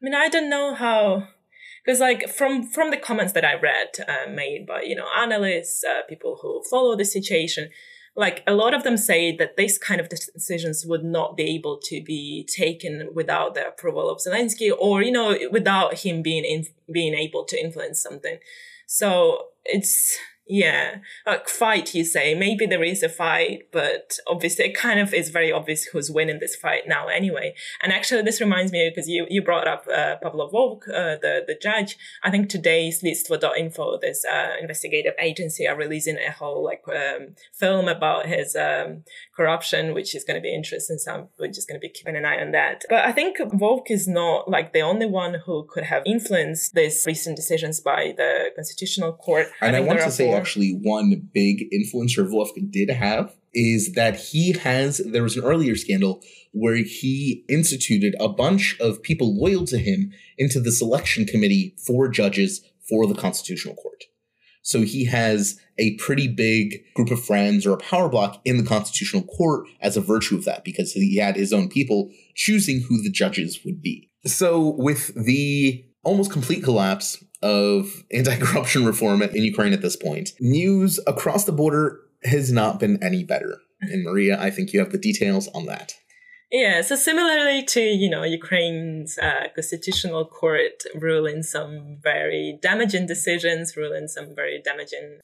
I 0.00 0.04
mean, 0.04 0.14
I 0.14 0.28
don't 0.28 0.50
know 0.50 0.74
how 0.74 1.28
because 1.86 2.00
like 2.00 2.28
from 2.28 2.66
from 2.66 2.90
the 2.90 2.96
comments 2.96 3.32
that 3.34 3.44
I 3.44 3.54
read 3.54 3.90
uh, 4.08 4.28
made 4.28 4.66
by 4.66 4.82
you 4.82 4.96
know 4.96 5.06
analysts, 5.16 5.84
uh, 5.84 6.02
people 6.08 6.38
who 6.42 6.62
follow 6.68 6.96
the 6.96 7.04
situation, 7.04 7.70
like 8.16 8.42
a 8.46 8.54
lot 8.54 8.74
of 8.74 8.82
them 8.82 8.96
say 8.96 9.36
that 9.36 9.56
this 9.56 9.78
kind 9.78 10.00
of 10.00 10.08
decisions 10.08 10.84
would 10.84 11.04
not 11.04 11.36
be 11.36 11.44
able 11.44 11.78
to 11.84 12.02
be 12.02 12.44
taken 12.44 13.10
without 13.14 13.54
the 13.54 13.68
approval 13.68 14.10
of 14.10 14.18
Zelensky 14.18 14.70
or 14.76 15.02
you 15.02 15.12
know 15.12 15.38
without 15.52 16.00
him 16.00 16.22
being 16.22 16.44
in, 16.44 16.66
being 16.92 17.14
able 17.14 17.44
to 17.44 17.58
influence 17.58 18.02
something. 18.02 18.38
So 18.88 19.46
it's 19.64 20.16
Yeah, 20.48 20.98
like 21.26 21.48
fight, 21.48 21.92
you 21.92 22.04
say. 22.04 22.32
Maybe 22.34 22.66
there 22.66 22.84
is 22.84 23.02
a 23.02 23.08
fight, 23.08 23.68
but 23.72 24.18
obviously 24.28 24.66
it 24.66 24.76
kind 24.76 25.00
of 25.00 25.12
is 25.12 25.30
very 25.30 25.50
obvious 25.50 25.86
who's 25.86 26.08
winning 26.08 26.38
this 26.38 26.54
fight 26.54 26.82
now 26.86 27.08
anyway. 27.08 27.54
And 27.82 27.92
actually, 27.92 28.22
this 28.22 28.40
reminds 28.40 28.70
me 28.70 28.88
because 28.88 29.08
you, 29.08 29.26
you 29.28 29.42
brought 29.42 29.66
up 29.66 29.86
uh, 29.92 30.16
Pavlo 30.22 30.48
Vovk, 30.48 30.88
uh, 30.88 31.18
the, 31.20 31.42
the 31.44 31.58
judge. 31.60 31.96
I 32.22 32.30
think 32.30 32.48
today's 32.48 33.02
Info, 33.56 33.98
this 33.98 34.24
uh, 34.24 34.52
investigative 34.60 35.14
agency, 35.18 35.66
are 35.66 35.76
releasing 35.76 36.16
a 36.16 36.30
whole 36.30 36.62
like 36.62 36.84
um, 36.88 37.34
film 37.52 37.88
about 37.88 38.26
his 38.26 38.54
um, 38.54 39.02
corruption, 39.36 39.94
which 39.94 40.14
is 40.14 40.24
going 40.24 40.36
to 40.36 40.40
be 40.40 40.54
interesting. 40.54 40.98
So 40.98 41.28
we're 41.38 41.48
just 41.48 41.68
going 41.68 41.80
to 41.80 41.86
be 41.86 41.90
keeping 41.90 42.16
an 42.16 42.24
eye 42.24 42.40
on 42.40 42.52
that. 42.52 42.84
But 42.88 43.04
I 43.04 43.12
think 43.12 43.38
Vovk 43.38 43.90
is 43.90 44.08
not 44.08 44.48
like 44.48 44.72
the 44.72 44.80
only 44.80 45.06
one 45.06 45.34
who 45.44 45.66
could 45.68 45.84
have 45.84 46.02
influenced 46.06 46.74
these 46.74 47.04
recent 47.06 47.36
decisions 47.36 47.80
by 47.80 48.14
the 48.16 48.50
Constitutional 48.54 49.12
Court. 49.12 49.48
And 49.60 49.76
I, 49.76 49.80
I 49.80 49.82
want 49.82 50.00
to 50.00 50.10
say 50.10 50.32
actually 50.32 50.78
one 50.82 51.28
big 51.32 51.70
influencer 51.70 52.28
Vovk 52.28 52.70
did 52.70 52.90
have 52.90 53.34
is 53.52 53.92
that 53.92 54.16
he 54.16 54.52
has 54.52 54.98
there 54.98 55.22
was 55.22 55.36
an 55.36 55.44
earlier 55.44 55.76
scandal 55.76 56.22
where 56.52 56.76
he 56.76 57.44
instituted 57.48 58.14
a 58.20 58.28
bunch 58.28 58.76
of 58.80 59.02
people 59.02 59.38
loyal 59.38 59.64
to 59.66 59.78
him 59.78 60.12
into 60.38 60.60
the 60.60 60.72
selection 60.72 61.24
committee 61.24 61.74
for 61.86 62.08
judges 62.08 62.62
for 62.88 63.06
the 63.06 63.14
constitutional 63.14 63.74
court. 63.74 64.04
So 64.66 64.82
he 64.82 65.04
has 65.04 65.60
a 65.78 65.94
pretty 65.94 66.26
big 66.26 66.82
group 66.94 67.12
of 67.12 67.24
friends 67.24 67.64
or 67.64 67.72
a 67.72 67.78
power 67.78 68.08
block 68.08 68.40
in 68.44 68.56
the 68.56 68.64
constitutional 68.64 69.22
court 69.22 69.68
as 69.80 69.96
a 69.96 70.00
virtue 70.00 70.34
of 70.34 70.44
that 70.44 70.64
because 70.64 70.92
he 70.92 71.18
had 71.18 71.36
his 71.36 71.52
own 71.52 71.68
people 71.68 72.10
choosing 72.34 72.80
who 72.80 73.00
the 73.00 73.10
judges 73.10 73.60
would 73.64 73.80
be. 73.80 74.10
So 74.24 74.74
with 74.76 75.14
the 75.14 75.84
almost 76.02 76.32
complete 76.32 76.64
collapse 76.64 77.22
of 77.42 78.04
anti 78.10 78.36
corruption 78.38 78.84
reform 78.84 79.22
in 79.22 79.44
Ukraine 79.44 79.72
at 79.72 79.82
this 79.82 79.96
point. 79.96 80.30
News 80.40 80.98
across 81.06 81.44
the 81.44 81.52
border 81.52 82.00
has 82.24 82.50
not 82.50 82.80
been 82.80 83.00
any 83.02 83.22
better. 83.22 83.58
And 83.80 84.02
Maria, 84.02 84.40
I 84.40 84.50
think 84.50 84.72
you 84.72 84.80
have 84.80 84.90
the 84.90 84.98
details 84.98 85.48
on 85.54 85.66
that. 85.66 85.94
Yeah, 86.52 86.80
so 86.82 86.94
similarly 86.94 87.64
to 87.64 87.80
you 87.80 88.08
know 88.08 88.22
Ukraine's 88.22 89.18
uh, 89.18 89.48
constitutional 89.54 90.24
court 90.24 90.84
ruling 90.94 91.42
some 91.42 91.98
very 92.00 92.58
damaging 92.62 93.06
decisions, 93.06 93.76
ruling 93.76 94.06
some 94.06 94.34
very 94.34 94.62
damaging 94.62 95.18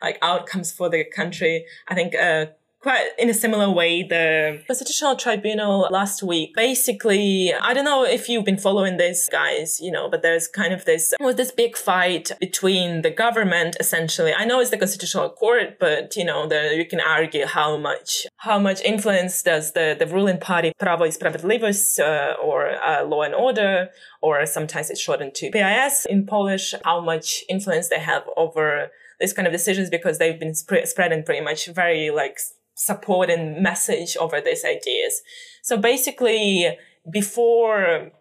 like 0.00 0.18
outcomes 0.22 0.70
for 0.72 0.88
the 0.88 1.04
country, 1.04 1.66
I 1.88 1.94
think 1.94 2.14
uh, 2.14 2.46
quite 2.80 3.08
in 3.18 3.28
a 3.28 3.34
similar 3.34 3.70
way, 3.70 4.02
the 4.02 4.62
Constitutional 4.66 5.16
Tribunal 5.16 5.88
last 5.90 6.22
week 6.22 6.54
basically, 6.54 7.52
I 7.52 7.74
don't 7.74 7.84
know 7.84 8.04
if 8.04 8.28
you've 8.28 8.44
been 8.44 8.58
following 8.58 8.96
this, 8.96 9.28
guys, 9.30 9.80
you 9.80 9.90
know, 9.90 10.08
but 10.08 10.22
there's 10.22 10.48
kind 10.48 10.72
of 10.72 10.84
this, 10.84 11.12
was 11.20 11.36
this 11.36 11.50
big 11.50 11.76
fight 11.76 12.30
between 12.40 13.02
the 13.02 13.10
government, 13.10 13.76
essentially. 13.80 14.32
I 14.32 14.44
know 14.44 14.60
it's 14.60 14.70
the 14.70 14.78
Constitutional 14.78 15.30
Court, 15.30 15.78
but, 15.78 16.16
you 16.16 16.24
know, 16.24 16.46
the, 16.46 16.74
you 16.76 16.86
can 16.86 17.00
argue 17.00 17.46
how 17.46 17.76
much, 17.76 18.26
how 18.38 18.58
much 18.58 18.80
influence 18.82 19.42
does 19.42 19.72
the, 19.72 19.96
the 19.98 20.06
ruling 20.06 20.38
party 20.38 20.72
Prawo 20.80 21.06
i 21.06 21.10
Sprawiedliwość, 21.10 21.98
uh, 22.00 22.34
or 22.42 22.70
uh, 22.70 23.04
Law 23.04 23.22
and 23.22 23.34
Order, 23.34 23.88
or 24.22 24.44
sometimes 24.46 24.90
it's 24.90 25.00
shortened 25.00 25.34
to 25.34 25.50
PIS 25.50 26.06
in 26.08 26.26
Polish, 26.26 26.74
how 26.84 27.00
much 27.00 27.44
influence 27.48 27.88
they 27.88 27.98
have 27.98 28.22
over 28.36 28.90
these 29.20 29.32
kind 29.32 29.46
of 29.46 29.52
decisions 29.52 29.90
because 29.90 30.18
they've 30.18 30.38
been 30.38 30.54
sp- 30.54 30.84
spreading 30.84 31.22
pretty 31.22 31.40
much 31.40 31.66
very 31.66 32.10
like 32.10 32.38
support 32.78 33.28
and 33.28 33.60
message 33.60 34.16
over 34.16 34.40
these 34.40 34.64
ideas. 34.64 35.20
So 35.62 35.76
basically, 35.76 36.78
before 37.10 38.12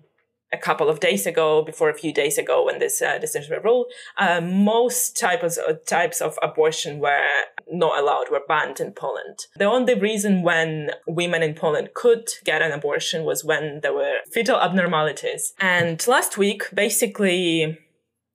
a 0.52 0.58
couple 0.58 0.89
of 0.89 1.00
days 1.00 1.26
ago, 1.26 1.62
before 1.62 1.89
a 1.89 1.93
few 1.93 2.13
days 2.13 2.38
ago, 2.38 2.65
when 2.65 2.80
this 2.80 3.02
uh, 3.02 3.17
decision 3.17 3.54
were 3.56 3.62
ruled, 3.62 3.91
uh, 4.17 4.41
most 4.41 5.17
types 5.17 5.58
of, 5.58 5.86
types 5.86 6.22
of 6.22 6.39
abortion 6.41 7.00
were 7.00 7.28
not 7.70 8.00
allowed, 8.00 8.32
were 8.32 8.41
banned 8.48 8.80
in 8.80 8.93
Poland. 8.93 9.46
The 9.58 9.65
only 9.65 9.93
reason 9.93 10.41
when 10.43 10.91
women 11.06 11.43
in 11.43 11.54
Poland 11.54 11.89
could 11.93 12.30
get 12.46 12.62
an 12.62 12.72
abortion 12.72 13.26
was 13.26 13.43
when 13.43 13.82
there 13.84 13.93
were 13.93 14.20
fetal 14.32 14.60
abnormalities. 14.60 15.54
And 15.60 16.06
last 16.08 16.38
week, 16.38 16.63
basically, 16.74 17.78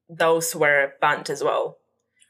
those 0.08 0.54
were 0.54 0.92
banned 1.00 1.30
as 1.30 1.42
well, 1.42 1.78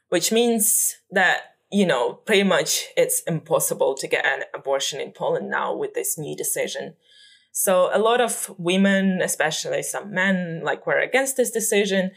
which 0.09 0.31
means 0.31 0.95
that 1.11 1.52
you 1.73 1.87
know, 1.87 2.13
pretty 2.13 2.43
much 2.43 2.85
it's 2.95 3.23
impossible 3.23 3.95
to 3.95 4.07
get 4.07 4.25
an 4.25 4.43
abortion 4.53 5.01
in 5.01 5.11
Poland 5.11 5.49
now 5.49 5.75
with 5.75 5.95
this 5.95 6.19
new 6.19 6.37
decision. 6.37 6.93
So 7.51 7.89
a 7.91 7.97
lot 7.97 8.21
of 8.21 8.53
women, 8.59 9.21
especially 9.23 9.81
some 9.81 10.13
men, 10.13 10.61
like 10.63 10.85
were 10.85 10.99
against 10.99 11.35
this 11.35 11.49
decision 11.49 12.11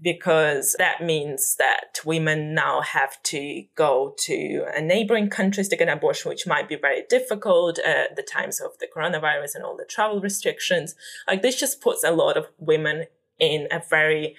because 0.00 0.74
that 0.78 1.02
means 1.02 1.56
that 1.56 2.00
women 2.06 2.54
now 2.54 2.80
have 2.80 3.22
to 3.24 3.64
go 3.76 4.14
to 4.18 4.64
a 4.74 4.80
neighboring 4.80 5.28
countries 5.28 5.68
to 5.68 5.76
get 5.76 5.88
an 5.88 5.96
abortion, 5.96 6.30
which 6.30 6.46
might 6.46 6.68
be 6.68 6.76
very 6.76 7.04
difficult 7.10 7.78
at 7.80 8.16
the 8.16 8.22
times 8.22 8.60
of 8.60 8.78
the 8.78 8.88
coronavirus 8.96 9.56
and 9.56 9.64
all 9.64 9.76
the 9.76 9.84
travel 9.84 10.20
restrictions. 10.20 10.94
Like 11.28 11.42
this 11.42 11.60
just 11.60 11.82
puts 11.82 12.02
a 12.02 12.10
lot 12.10 12.38
of 12.38 12.46
women 12.58 13.04
in 13.38 13.68
a 13.70 13.80
very 13.90 14.36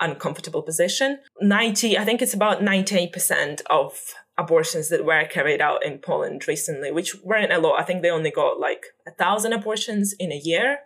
uncomfortable 0.00 0.62
position. 0.62 1.18
90, 1.40 1.98
I 1.98 2.04
think 2.04 2.22
it's 2.22 2.34
about 2.34 2.60
98% 2.60 3.62
of 3.68 4.14
abortions 4.36 4.88
that 4.88 5.04
were 5.04 5.24
carried 5.24 5.60
out 5.60 5.84
in 5.84 5.98
Poland 5.98 6.46
recently, 6.46 6.92
which 6.92 7.16
weren't 7.24 7.52
a 7.52 7.58
lot. 7.58 7.80
I 7.80 7.84
think 7.84 8.02
they 8.02 8.10
only 8.10 8.30
got 8.30 8.60
like 8.60 8.86
a 9.06 9.10
thousand 9.10 9.52
abortions 9.52 10.14
in 10.18 10.32
a 10.32 10.36
year. 10.36 10.78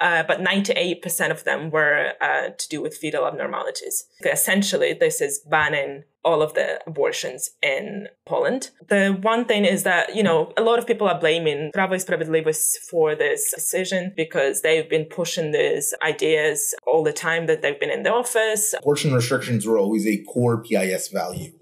Uh, 0.00 0.22
but 0.26 0.40
98% 0.40 1.30
of 1.30 1.44
them 1.44 1.70
were 1.70 2.12
uh, 2.22 2.48
to 2.56 2.68
do 2.68 2.80
with 2.80 2.96
fetal 2.96 3.26
abnormalities. 3.26 4.06
Essentially, 4.24 4.94
this 4.94 5.20
is 5.20 5.40
banning 5.50 6.04
all 6.24 6.42
of 6.42 6.54
the 6.54 6.80
abortions 6.86 7.50
in 7.62 8.08
Poland. 8.26 8.70
The 8.88 9.16
one 9.20 9.44
thing 9.44 9.64
is 9.64 9.82
that, 9.84 10.14
you 10.14 10.22
know, 10.22 10.52
a 10.56 10.62
lot 10.62 10.78
of 10.78 10.86
people 10.86 11.06
are 11.08 11.18
blaming 11.18 11.70
Prawo 11.72 11.94
i 11.94 11.98
Sprawiedliwość 11.98 12.78
for 12.90 13.14
this 13.14 13.52
decision 13.54 14.12
because 14.16 14.62
they've 14.62 14.88
been 14.88 15.04
pushing 15.04 15.52
these 15.52 15.94
ideas 16.02 16.74
all 16.86 17.02
the 17.02 17.12
time 17.12 17.46
that 17.46 17.62
they've 17.62 17.80
been 17.80 17.90
in 17.90 18.02
the 18.02 18.12
office. 18.12 18.74
Abortion 18.78 19.14
restrictions 19.14 19.66
were 19.66 19.78
always 19.78 20.06
a 20.06 20.22
core 20.32 20.62
PIS 20.62 21.08
value. 21.08 21.52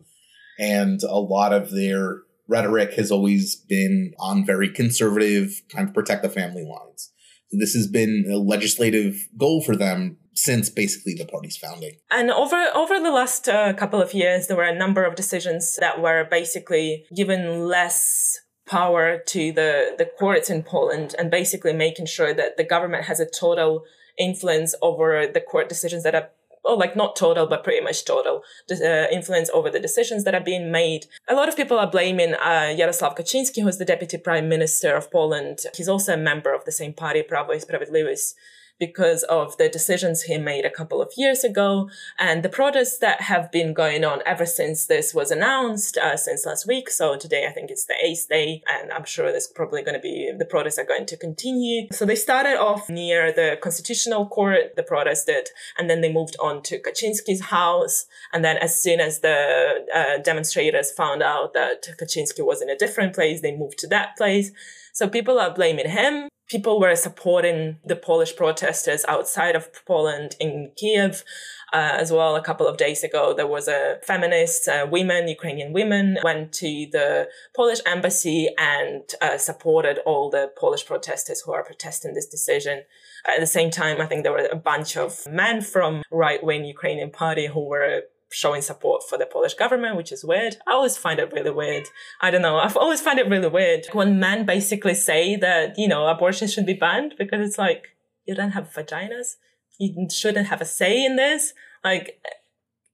And 0.59 1.01
a 1.05 1.21
lot 1.21 1.53
of 1.53 1.71
their 1.71 2.23
rhetoric 2.49 2.95
has 2.95 3.13
always 3.13 3.55
been 3.55 4.13
on 4.19 4.45
very 4.45 4.69
conservative, 4.69 5.63
kind 5.69 5.89
of 5.89 5.95
protect 5.95 6.23
the 6.23 6.29
family 6.29 6.65
lines. 6.65 7.13
This 7.51 7.75
has 7.75 7.87
been 7.87 8.27
a 8.31 8.37
legislative 8.37 9.29
goal 9.37 9.63
for 9.63 9.77
them 9.77 10.19
since 10.35 10.71
basically 10.71 11.15
the 11.15 11.27
party's 11.27 11.57
founding. 11.57 11.97
And 12.11 12.31
over 12.31 12.67
over 12.75 13.01
the 13.01 13.11
last 13.11 13.49
uh, 13.49 13.73
couple 13.75 14.01
of 14.01 14.15
years, 14.15 14.47
there 14.47 14.57
were 14.57 14.63
a 14.63 14.75
number 14.75 15.05
of 15.05 15.15
decisions 15.15 15.77
that 15.81 16.01
were 16.01 16.27
basically 16.31 17.07
given 17.15 17.67
less 17.67 18.41
power 18.67 19.19
to 19.27 19.53
the 19.53 19.95
the 19.99 20.05
courts 20.19 20.51
in 20.51 20.63
Poland, 20.63 21.15
and 21.19 21.31
basically 21.31 21.73
making 21.73 22.07
sure 22.07 22.33
that 22.35 22.57
the 22.57 22.65
government 22.65 23.05
has 23.05 23.21
a 23.21 23.27
total 23.27 23.85
influence 24.19 24.75
over 24.83 25.27
the 25.27 25.41
court 25.41 25.69
decisions 25.69 26.03
that 26.03 26.15
are 26.15 26.29
oh, 26.69 26.75
like 26.75 26.95
not 26.95 27.17
total, 27.17 27.47
but 27.47 27.65
pretty 27.65 27.81
much 27.81 28.05
total 28.05 28.43
uh, 28.71 29.07
influence 29.11 29.51
over 29.53 29.71
the 29.71 29.81
decisions 29.81 30.25
that 30.25 30.35
are 30.35 30.45
being 30.45 30.71
made. 30.71 31.07
A 31.29 31.35
lot 31.35 31.49
of 31.49 31.57
people 31.57 31.79
are 31.79 31.91
blaming 31.91 32.35
uh, 32.35 32.75
Jarosław 32.79 33.17
Kaczynski, 33.17 33.63
who's 33.63 33.79
the 33.79 33.85
deputy 33.85 34.19
prime 34.19 34.49
minister 34.49 34.97
of 34.97 35.11
Poland. 35.11 35.59
He's 35.75 35.89
also 35.89 36.13
a 36.13 36.17
member 36.17 36.55
of 36.55 36.65
the 36.65 36.73
same 36.73 36.93
party, 36.93 37.25
Prawo 37.25 37.55
i 37.55 37.61
Sprawiedliwość 37.61 38.35
because 38.79 39.23
of 39.25 39.57
the 39.57 39.69
decisions 39.69 40.23
he 40.23 40.39
made 40.39 40.65
a 40.65 40.71
couple 40.71 41.03
of 41.03 41.13
years 41.17 41.45
ago 41.45 41.91
and 42.19 42.43
the 42.43 42.49
protests 42.49 42.99
that 42.99 43.23
have 43.23 43.51
been 43.51 43.75
going 43.75 44.05
on 44.05 44.21
ever 44.25 44.47
since 44.47 44.87
this 44.87 45.13
was 45.13 45.31
announced 45.31 45.97
uh, 45.97 46.17
since 46.17 46.47
last 46.47 46.67
week. 46.67 46.91
So 46.91 47.17
today 47.17 47.47
I 47.47 47.53
think 47.53 47.71
it's 47.71 47.87
the 47.87 47.95
eighth 48.03 48.29
day 48.29 48.63
and 48.69 48.93
I'm 48.93 49.05
sure 49.05 49.31
there's 49.31 49.47
probably 49.47 49.83
going 49.83 49.95
to 49.95 50.01
be, 50.01 50.33
the 50.37 50.45
protests 50.45 50.79
are 50.79 50.85
going 50.85 51.07
to 51.07 51.17
continue. 51.17 51.89
So 51.93 52.05
they 52.05 52.17
started 52.17 52.59
off 52.59 52.89
near 52.89 53.33
the 53.33 53.59
constitutional 53.61 54.27
court, 54.27 54.77
the 54.77 54.83
protested, 54.83 55.49
and 55.77 55.91
then 55.91 56.01
they 56.01 56.13
moved 56.13 56.37
on 56.41 56.63
to 56.63 56.81
Kaczynski's 56.81 57.47
house. 57.47 58.07
And 58.33 58.45
then 58.45 58.57
as 58.59 58.81
soon 58.81 59.01
as 59.01 59.21
the 59.21 59.85
uh, 59.95 60.23
demonstrators 60.23 60.93
found 60.93 61.23
out 61.23 61.55
that 61.55 61.89
Kaczynski 62.01 62.45
was 62.45 62.63
in 62.63 62.71
a 62.71 62.77
different 62.77 63.15
place, 63.15 63.41
they 63.41 63.57
moved 63.57 63.79
to 63.79 63.89
that 63.89 64.17
place. 64.17 64.53
So 64.93 65.09
people 65.09 65.39
are 65.39 65.53
blaming 65.53 65.89
him 65.89 66.29
people 66.49 66.81
were 66.81 66.97
supporting 66.97 67.77
the 67.85 67.97
Polish 67.97 68.35
protesters 68.35 69.05
outside 69.07 69.55
of 69.55 69.69
Poland 69.87 70.37
in 70.41 70.73
Kiev. 70.77 71.23
Uh, 71.71 71.93
as 72.01 72.11
well, 72.11 72.35
a 72.35 72.43
couple 72.43 72.67
of 72.67 72.79
days 72.79 73.05
ago, 73.05 73.35
there 73.35 73.47
was 73.47 73.69
a 73.69 73.99
feminist 74.03 74.67
uh, 74.69 74.87
women, 74.91 75.29
Ukrainian 75.29 75.75
women, 75.75 76.17
went 76.25 76.51
to 76.55 76.87
the 76.91 77.29
Polish 77.55 77.81
embassy 77.85 78.49
and 78.57 79.03
uh, 79.21 79.37
supported 79.37 79.99
all 80.07 80.31
the 80.31 80.51
Polish 80.59 80.87
protesters 80.87 81.43
who 81.43 81.53
are 81.53 81.63
protesting 81.63 82.15
this 82.15 82.27
decision. 82.27 82.85
At 83.27 83.41
the 83.41 83.47
same 83.47 83.71
time, 83.71 84.01
I 84.01 84.07
think 84.07 84.23
there 84.23 84.33
were 84.33 84.49
a 84.51 84.57
bunch 84.57 84.97
of 84.97 85.27
men 85.31 85.61
from 85.61 86.03
right 86.11 86.43
wing 86.43 86.65
Ukrainian 86.65 87.11
party 87.11 87.49
who 87.49 87.69
were 87.69 88.05
showing 88.31 88.63
support 88.63 89.03
for 89.09 89.17
the 89.17 89.27
Polish 89.27 89.55
government, 89.55 89.97
which 89.97 90.13
is 90.13 90.25
weird. 90.25 90.57
I 90.67 90.73
always 90.73 90.97
find 90.97 91.19
it 91.19 91.33
really 91.33 91.51
weird. 91.51 91.87
I 92.21 92.31
don't 92.31 92.43
know. 92.43 92.59
I've 92.59 92.77
always 92.77 93.01
find 93.01 93.19
it 93.19 93.29
really 93.29 93.49
weird 93.49 93.87
when 93.93 94.21
men 94.21 94.45
basically 94.45 94.95
say 94.95 95.37
that, 95.37 95.79
you 95.79 95.89
know, 95.89 96.07
abortion 96.07 96.49
should 96.49 96.67
be 96.67 96.75
banned 96.75 97.15
because 97.19 97.47
it's 97.47 97.59
like, 97.59 97.89
you 98.27 98.35
don't 98.35 98.51
have 98.51 98.73
vaginas. 98.73 99.37
You 99.79 100.09
shouldn't 100.11 100.49
have 100.49 100.61
a 100.61 100.67
say 100.67 101.05
in 101.05 101.17
this. 101.17 101.55
Like, 101.83 102.21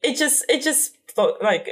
it 0.03 0.17
just, 0.17 0.45
it 0.49 0.63
just, 0.63 0.97
like, 1.43 1.69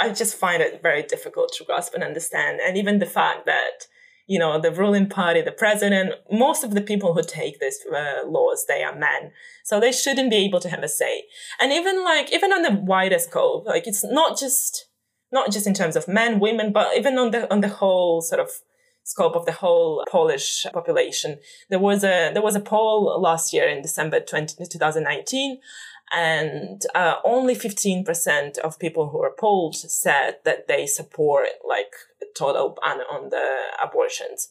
I 0.00 0.10
just 0.10 0.36
find 0.36 0.62
it 0.62 0.82
very 0.82 1.02
difficult 1.02 1.52
to 1.54 1.64
grasp 1.64 1.94
and 1.94 2.04
understand. 2.04 2.60
And 2.60 2.76
even 2.76 2.98
the 2.98 3.06
fact 3.06 3.46
that, 3.46 3.86
you 4.30 4.38
know, 4.38 4.60
the 4.60 4.70
ruling 4.70 5.08
party, 5.08 5.42
the 5.42 5.50
president, 5.50 6.12
most 6.30 6.62
of 6.62 6.72
the 6.72 6.80
people 6.80 7.14
who 7.14 7.20
take 7.20 7.58
these 7.58 7.80
uh, 7.92 8.24
laws, 8.24 8.64
they 8.68 8.84
are 8.84 8.94
men. 8.94 9.32
So 9.64 9.80
they 9.80 9.90
shouldn't 9.90 10.30
be 10.30 10.36
able 10.36 10.60
to 10.60 10.68
have 10.68 10.84
a 10.84 10.88
say. 10.88 11.24
And 11.60 11.72
even 11.72 12.04
like, 12.04 12.32
even 12.32 12.52
on 12.52 12.62
the 12.62 12.70
wider 12.70 13.18
scope, 13.18 13.66
like 13.66 13.88
it's 13.88 14.04
not 14.04 14.38
just, 14.38 14.86
not 15.32 15.50
just 15.50 15.66
in 15.66 15.74
terms 15.74 15.96
of 15.96 16.06
men, 16.06 16.38
women, 16.38 16.72
but 16.72 16.96
even 16.96 17.18
on 17.18 17.32
the, 17.32 17.52
on 17.52 17.60
the 17.60 17.68
whole 17.68 18.22
sort 18.22 18.40
of 18.40 18.50
scope 19.02 19.34
of 19.34 19.46
the 19.46 19.52
whole 19.52 20.04
Polish 20.08 20.64
population. 20.72 21.40
There 21.68 21.80
was 21.80 22.04
a, 22.04 22.30
there 22.32 22.40
was 22.40 22.54
a 22.54 22.60
poll 22.60 23.20
last 23.20 23.52
year 23.52 23.68
in 23.68 23.82
December 23.82 24.20
20, 24.20 24.64
2019 24.64 25.58
and 26.12 26.82
uh, 26.94 27.16
only 27.24 27.54
15% 27.54 28.58
of 28.58 28.78
people 28.78 29.10
who 29.10 29.18
were 29.18 29.34
polled 29.38 29.76
said 29.76 30.38
that 30.44 30.66
they 30.66 30.86
support 30.86 31.46
like 31.66 31.94
total 32.36 32.76
ban 32.82 33.00
on 33.00 33.30
the 33.30 33.46
abortions 33.82 34.48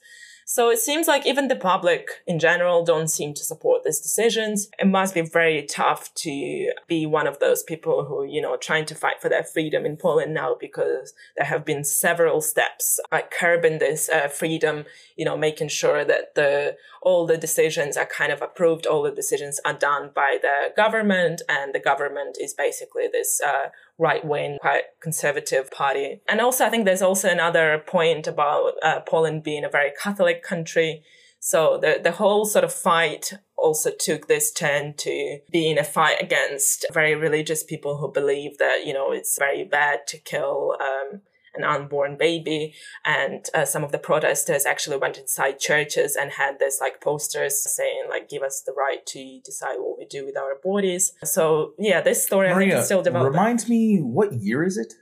so 0.51 0.71
it 0.71 0.79
seems 0.79 1.07
like 1.07 1.27
even 1.27 1.47
the 1.47 1.55
public 1.55 2.23
in 2.25 2.39
general 2.39 2.83
don't 2.83 3.07
seem 3.07 3.35
to 3.35 3.43
support 3.43 3.83
these 3.83 3.99
decisions. 3.99 4.67
It 4.79 4.87
must 4.87 5.13
be 5.13 5.21
very 5.21 5.61
tough 5.61 6.11
to 6.15 6.71
be 6.87 7.05
one 7.05 7.27
of 7.27 7.37
those 7.37 7.61
people 7.61 8.05
who, 8.05 8.23
you 8.23 8.41
know, 8.41 8.57
trying 8.57 8.87
to 8.87 8.95
fight 8.95 9.21
for 9.21 9.29
their 9.29 9.43
freedom 9.43 9.85
in 9.85 9.95
Poland 9.95 10.33
now 10.33 10.57
because 10.59 11.13
there 11.37 11.45
have 11.45 11.63
been 11.63 11.83
several 11.83 12.41
steps 12.41 12.99
like 13.11 13.29
curbing 13.29 13.77
this 13.77 14.09
uh, 14.09 14.27
freedom, 14.27 14.85
you 15.15 15.23
know, 15.23 15.37
making 15.37 15.67
sure 15.67 16.03
that 16.03 16.33
the 16.33 16.77
all 17.03 17.27
the 17.27 17.37
decisions 17.37 17.95
are 17.95 18.07
kind 18.07 18.31
of 18.31 18.41
approved, 18.41 18.87
all 18.87 19.03
the 19.03 19.11
decisions 19.11 19.61
are 19.65 19.73
done 19.73 20.09
by 20.15 20.39
the 20.41 20.73
government, 20.75 21.43
and 21.47 21.75
the 21.75 21.79
government 21.79 22.37
is 22.41 22.55
basically 22.55 23.07
this 23.07 23.39
uh, 23.39 23.69
right 23.99 24.25
wing, 24.25 24.57
quite 24.61 24.83
conservative 25.01 25.69
party. 25.69 26.21
And 26.27 26.41
also, 26.41 26.65
I 26.65 26.69
think 26.69 26.85
there's 26.85 27.01
also 27.01 27.29
another 27.29 27.83
point 27.85 28.25
about 28.25 28.73
uh, 28.81 29.01
Poland 29.01 29.43
being 29.43 29.65
a 29.65 29.69
very 29.69 29.91
Catholic 30.01 30.41
country. 30.41 31.03
So 31.39 31.77
the, 31.77 31.99
the 32.01 32.13
whole 32.13 32.45
sort 32.45 32.65
of 32.65 32.73
fight 32.73 33.33
also 33.57 33.91
took 33.91 34.27
this 34.27 34.51
turn 34.51 34.93
to 34.97 35.39
being 35.51 35.77
a 35.77 35.83
fight 35.83 36.21
against 36.21 36.85
very 36.93 37.13
religious 37.13 37.63
people 37.63 37.97
who 37.97 38.11
believe 38.11 38.57
that, 38.57 38.85
you 38.85 38.93
know, 38.93 39.11
it's 39.11 39.37
very 39.37 39.63
bad 39.63 40.07
to 40.07 40.17
kill 40.17 40.75
um, 40.81 41.21
an 41.55 41.63
unborn 41.63 42.17
baby. 42.17 42.73
And 43.05 43.45
uh, 43.53 43.65
some 43.65 43.83
of 43.83 43.91
the 43.91 43.97
protesters 43.97 44.65
actually 44.65 44.97
went 44.97 45.17
inside 45.17 45.59
churches 45.59 46.15
and 46.15 46.31
had 46.31 46.59
this 46.59 46.79
like 46.81 47.01
posters 47.01 47.63
saying 47.63 48.03
like, 48.09 48.29
give 48.29 48.43
us 48.43 48.63
the 48.65 48.73
right 48.73 49.05
to 49.07 49.39
decide 49.43 49.77
what 49.77 49.97
we 49.97 50.05
do 50.05 50.25
with 50.25 50.37
our 50.37 50.57
bodies. 50.63 51.13
So 51.23 51.73
yeah, 51.77 52.01
this 52.01 52.25
story 52.25 52.49
Maria, 52.49 52.55
I 52.55 52.69
think 52.69 52.79
is 52.79 52.85
still 52.85 53.03
developing. 53.03 53.33
Reminds 53.33 53.69
me, 53.69 53.99
what 53.99 54.33
year 54.33 54.63
is 54.63 54.77
it? 54.77 54.93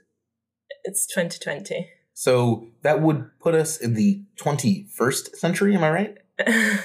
It's 0.84 1.06
2020. 1.06 1.88
So 2.14 2.66
that 2.82 3.00
would 3.00 3.30
put 3.38 3.54
us 3.54 3.76
in 3.76 3.94
the 3.94 4.24
21st 4.40 5.36
century, 5.36 5.76
am 5.76 5.84
I 5.84 5.90
right? 5.90 6.18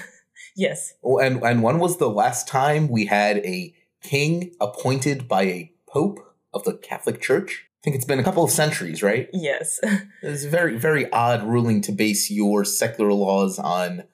yes. 0.56 0.94
Oh, 1.02 1.18
and, 1.18 1.42
and 1.42 1.62
when 1.62 1.80
was 1.80 1.96
the 1.96 2.08
last 2.08 2.46
time 2.46 2.88
we 2.88 3.06
had 3.06 3.38
a 3.38 3.74
king 4.00 4.52
appointed 4.60 5.26
by 5.26 5.42
a 5.42 5.72
pope 5.88 6.20
of 6.52 6.62
the 6.62 6.74
Catholic 6.74 7.20
Church? 7.20 7.66
Think 7.84 7.96
it's 7.96 8.06
been 8.06 8.18
a 8.18 8.24
couple 8.24 8.42
of 8.42 8.50
centuries, 8.50 9.02
right? 9.02 9.28
Yes. 9.34 9.78
it's 10.22 10.44
very, 10.44 10.78
very 10.78 11.10
odd 11.12 11.42
ruling 11.42 11.82
to 11.82 11.92
base 11.92 12.30
your 12.30 12.64
secular 12.64 13.12
laws 13.12 13.58
on 13.58 14.04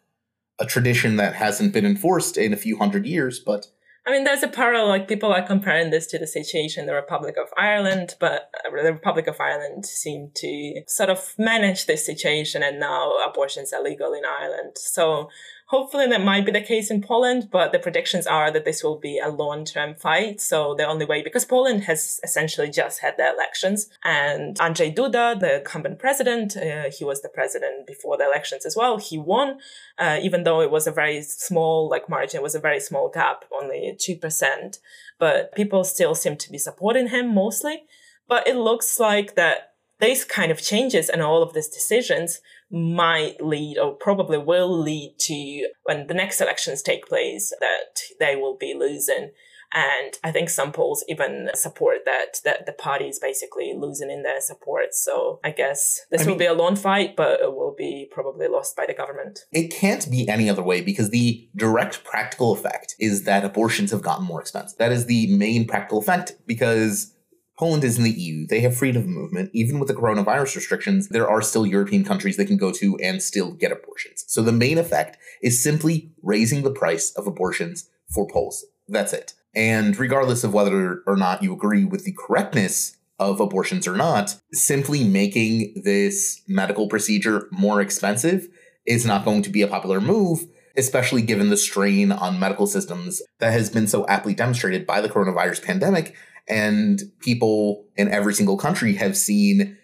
a 0.58 0.66
tradition 0.66 1.16
that 1.16 1.36
hasn't 1.36 1.72
been 1.72 1.86
enforced 1.86 2.36
in 2.36 2.52
a 2.52 2.56
few 2.56 2.76
hundred 2.78 3.06
years, 3.06 3.38
but. 3.38 3.68
I 4.04 4.10
mean, 4.10 4.24
there's 4.24 4.42
a 4.42 4.48
parallel, 4.48 4.88
like 4.88 5.06
people 5.06 5.32
are 5.32 5.46
comparing 5.46 5.90
this 5.90 6.08
to 6.08 6.18
the 6.18 6.26
situation 6.26 6.80
in 6.80 6.86
the 6.86 6.94
Republic 6.94 7.36
of 7.40 7.48
Ireland, 7.56 8.16
but 8.18 8.50
uh, 8.66 8.70
the 8.82 8.92
Republic 8.92 9.28
of 9.28 9.40
Ireland 9.40 9.86
seemed 9.86 10.34
to 10.36 10.82
sort 10.88 11.10
of 11.10 11.34
manage 11.38 11.86
this 11.86 12.04
situation 12.04 12.64
and 12.64 12.80
now 12.80 13.12
abortions 13.18 13.72
are 13.72 13.82
legal 13.82 14.12
in 14.14 14.22
Ireland. 14.24 14.78
So 14.78 15.28
Hopefully 15.70 16.08
that 16.08 16.24
might 16.24 16.44
be 16.44 16.50
the 16.50 16.60
case 16.60 16.90
in 16.90 17.00
Poland, 17.00 17.48
but 17.48 17.70
the 17.70 17.78
predictions 17.78 18.26
are 18.26 18.50
that 18.50 18.64
this 18.64 18.82
will 18.82 18.98
be 18.98 19.20
a 19.20 19.28
long-term 19.28 19.94
fight. 19.94 20.40
So 20.40 20.74
the 20.74 20.84
only 20.84 21.04
way, 21.04 21.22
because 21.22 21.44
Poland 21.44 21.84
has 21.84 22.18
essentially 22.24 22.68
just 22.68 22.98
had 23.02 23.16
the 23.16 23.32
elections 23.32 23.88
and 24.02 24.58
Andrzej 24.58 24.96
Duda, 24.96 25.38
the 25.38 25.58
incumbent 25.58 26.00
president, 26.00 26.56
uh, 26.56 26.90
he 26.90 27.04
was 27.04 27.22
the 27.22 27.28
president 27.28 27.86
before 27.86 28.16
the 28.16 28.26
elections 28.26 28.66
as 28.66 28.74
well. 28.74 28.98
He 28.98 29.16
won, 29.16 29.60
uh, 29.96 30.18
even 30.20 30.42
though 30.42 30.60
it 30.60 30.72
was 30.72 30.88
a 30.88 30.90
very 30.90 31.22
small, 31.22 31.88
like 31.88 32.08
margin, 32.08 32.40
it 32.40 32.42
was 32.42 32.56
a 32.56 32.60
very 32.60 32.80
small 32.80 33.08
gap, 33.08 33.44
only 33.62 33.96
2%. 33.96 34.78
But 35.20 35.54
people 35.54 35.84
still 35.84 36.16
seem 36.16 36.36
to 36.38 36.50
be 36.50 36.58
supporting 36.58 37.10
him 37.10 37.32
mostly. 37.32 37.84
But 38.26 38.48
it 38.48 38.56
looks 38.56 38.98
like 38.98 39.36
that 39.36 39.74
these 40.00 40.24
kind 40.24 40.50
of 40.50 40.60
changes 40.60 41.08
and 41.08 41.22
all 41.22 41.44
of 41.44 41.52
these 41.52 41.68
decisions 41.68 42.40
might 42.70 43.42
lead 43.42 43.78
or 43.78 43.94
probably 43.94 44.38
will 44.38 44.80
lead 44.80 45.16
to 45.18 45.68
when 45.84 46.06
the 46.06 46.14
next 46.14 46.40
elections 46.40 46.82
take 46.82 47.06
place 47.06 47.52
that 47.60 48.00
they 48.18 48.36
will 48.36 48.56
be 48.56 48.74
losing. 48.78 49.30
And 49.72 50.18
I 50.24 50.32
think 50.32 50.50
some 50.50 50.72
polls 50.72 51.04
even 51.08 51.50
support 51.54 51.98
that 52.04 52.40
that 52.44 52.66
the 52.66 52.72
party 52.72 53.06
is 53.06 53.20
basically 53.20 53.72
losing 53.76 54.10
in 54.10 54.24
their 54.24 54.40
support. 54.40 54.94
So 54.94 55.38
I 55.44 55.52
guess 55.52 56.00
this 56.10 56.22
I 56.22 56.24
will 56.24 56.30
mean, 56.30 56.38
be 56.38 56.46
a 56.46 56.54
long 56.54 56.74
fight, 56.74 57.14
but 57.14 57.40
it 57.40 57.54
will 57.54 57.74
be 57.76 58.08
probably 58.10 58.48
lost 58.48 58.74
by 58.74 58.86
the 58.86 58.94
government. 58.94 59.40
It 59.52 59.72
can't 59.72 60.10
be 60.10 60.28
any 60.28 60.50
other 60.50 60.62
way 60.62 60.80
because 60.80 61.10
the 61.10 61.48
direct 61.54 62.02
practical 62.02 62.52
effect 62.52 62.96
is 62.98 63.24
that 63.24 63.44
abortions 63.44 63.92
have 63.92 64.02
gotten 64.02 64.24
more 64.24 64.40
expensive. 64.40 64.76
That 64.78 64.90
is 64.90 65.06
the 65.06 65.28
main 65.36 65.68
practical 65.68 65.98
effect 65.98 66.32
because 66.46 67.14
Poland 67.60 67.84
is 67.84 67.98
in 67.98 68.04
the 68.04 68.10
EU. 68.10 68.46
They 68.46 68.60
have 68.60 68.74
freedom 68.74 69.02
of 69.02 69.08
movement. 69.08 69.50
Even 69.52 69.78
with 69.78 69.88
the 69.88 69.94
coronavirus 69.94 70.56
restrictions, 70.56 71.08
there 71.08 71.28
are 71.28 71.42
still 71.42 71.66
European 71.66 72.04
countries 72.04 72.38
they 72.38 72.46
can 72.46 72.56
go 72.56 72.72
to 72.72 72.96
and 73.00 73.22
still 73.22 73.52
get 73.52 73.70
abortions. 73.70 74.24
So 74.28 74.40
the 74.40 74.50
main 74.50 74.78
effect 74.78 75.18
is 75.42 75.62
simply 75.62 76.10
raising 76.22 76.62
the 76.62 76.70
price 76.70 77.12
of 77.16 77.26
abortions 77.26 77.90
for 78.08 78.26
Poles. 78.26 78.64
That's 78.88 79.12
it. 79.12 79.34
And 79.54 79.94
regardless 79.98 80.42
of 80.42 80.54
whether 80.54 81.02
or 81.06 81.18
not 81.18 81.42
you 81.42 81.52
agree 81.52 81.84
with 81.84 82.06
the 82.06 82.16
correctness 82.18 82.96
of 83.18 83.40
abortions 83.40 83.86
or 83.86 83.94
not, 83.94 84.40
simply 84.54 85.04
making 85.04 85.82
this 85.84 86.40
medical 86.48 86.88
procedure 86.88 87.46
more 87.50 87.82
expensive 87.82 88.48
is 88.86 89.04
not 89.04 89.26
going 89.26 89.42
to 89.42 89.50
be 89.50 89.60
a 89.60 89.68
popular 89.68 90.00
move, 90.00 90.46
especially 90.78 91.20
given 91.20 91.50
the 91.50 91.58
strain 91.58 92.10
on 92.10 92.40
medical 92.40 92.66
systems 92.66 93.20
that 93.38 93.52
has 93.52 93.68
been 93.68 93.86
so 93.86 94.06
aptly 94.06 94.32
demonstrated 94.32 94.86
by 94.86 95.02
the 95.02 95.10
coronavirus 95.10 95.62
pandemic 95.62 96.16
and 96.48 97.02
people 97.20 97.86
in 97.96 98.08
every 98.08 98.34
single 98.34 98.56
country 98.56 98.94
have 98.94 99.16
seen 99.16 99.76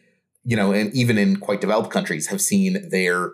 you 0.44 0.56
know 0.56 0.72
and 0.72 0.94
even 0.94 1.18
in 1.18 1.36
quite 1.36 1.60
developed 1.60 1.90
countries 1.90 2.28
have 2.28 2.40
seen 2.40 2.88
their 2.90 3.30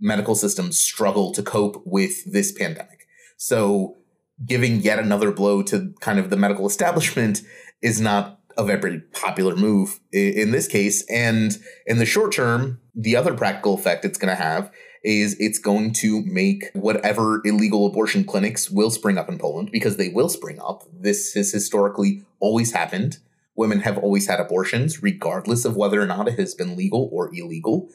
medical 0.00 0.34
systems 0.34 0.78
struggle 0.78 1.32
to 1.32 1.42
cope 1.42 1.82
with 1.84 2.30
this 2.30 2.52
pandemic 2.52 3.06
so 3.36 3.96
giving 4.44 4.80
yet 4.80 4.98
another 4.98 5.30
blow 5.32 5.62
to 5.62 5.94
kind 6.00 6.18
of 6.18 6.30
the 6.30 6.36
medical 6.36 6.66
establishment 6.74 7.42
is 7.82 8.00
not 8.00 8.40
a 8.58 8.64
very 8.64 9.00
popular 9.12 9.54
move 9.54 10.00
in 10.12 10.50
this 10.50 10.66
case 10.66 11.04
and 11.10 11.58
in 11.86 11.98
the 11.98 12.06
short 12.06 12.32
term 12.32 12.80
the 12.94 13.14
other 13.14 13.34
practical 13.34 13.74
effect 13.74 14.04
it's 14.04 14.18
going 14.18 14.34
to 14.34 14.42
have 14.42 14.70
is 15.06 15.36
it's 15.38 15.60
going 15.60 15.92
to 15.92 16.22
make 16.26 16.70
whatever 16.74 17.40
illegal 17.44 17.86
abortion 17.86 18.24
clinics 18.24 18.68
will 18.68 18.90
spring 18.90 19.16
up 19.16 19.28
in 19.28 19.38
Poland 19.38 19.70
because 19.70 19.96
they 19.96 20.08
will 20.08 20.28
spring 20.28 20.58
up. 20.60 20.82
This 20.92 21.32
has 21.34 21.52
historically 21.52 22.24
always 22.40 22.72
happened. 22.72 23.18
Women 23.54 23.80
have 23.80 23.98
always 23.98 24.28
had 24.28 24.40
abortions, 24.40 25.02
regardless 25.02 25.64
of 25.64 25.76
whether 25.76 26.00
or 26.00 26.06
not 26.06 26.28
it 26.28 26.38
has 26.38 26.54
been 26.54 26.76
legal 26.76 27.08
or 27.12 27.30
illegal. 27.34 27.88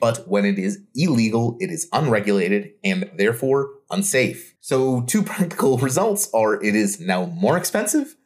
But 0.00 0.28
when 0.28 0.44
it 0.44 0.58
is 0.58 0.80
illegal, 0.94 1.56
it 1.60 1.70
is 1.70 1.88
unregulated 1.92 2.70
and 2.84 3.10
therefore 3.16 3.70
unsafe. 3.90 4.54
So, 4.60 5.02
two 5.02 5.22
practical 5.32 5.78
results 5.78 6.30
are 6.32 6.62
it 6.62 6.74
is 6.74 7.00
now 7.00 7.26
more 7.26 7.56
expensive 7.56 8.16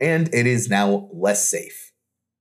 and 0.00 0.32
it 0.32 0.46
is 0.46 0.68
now 0.68 1.08
less 1.12 1.48
safe, 1.48 1.92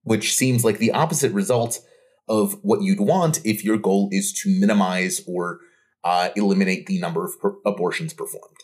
which 0.03 0.35
seems 0.35 0.63
like 0.63 0.77
the 0.77 0.91
opposite 0.91 1.31
result 1.31 1.79
of 2.27 2.57
what 2.63 2.81
you'd 2.81 2.99
want 2.99 3.39
if 3.45 3.63
your 3.63 3.77
goal 3.77 4.09
is 4.11 4.33
to 4.33 4.49
minimize 4.59 5.21
or 5.27 5.59
uh, 6.03 6.29
eliminate 6.35 6.85
the 6.85 6.99
number 6.99 7.23
of 7.23 7.39
per- 7.39 7.55
abortions 7.65 8.13
performed. 8.13 8.57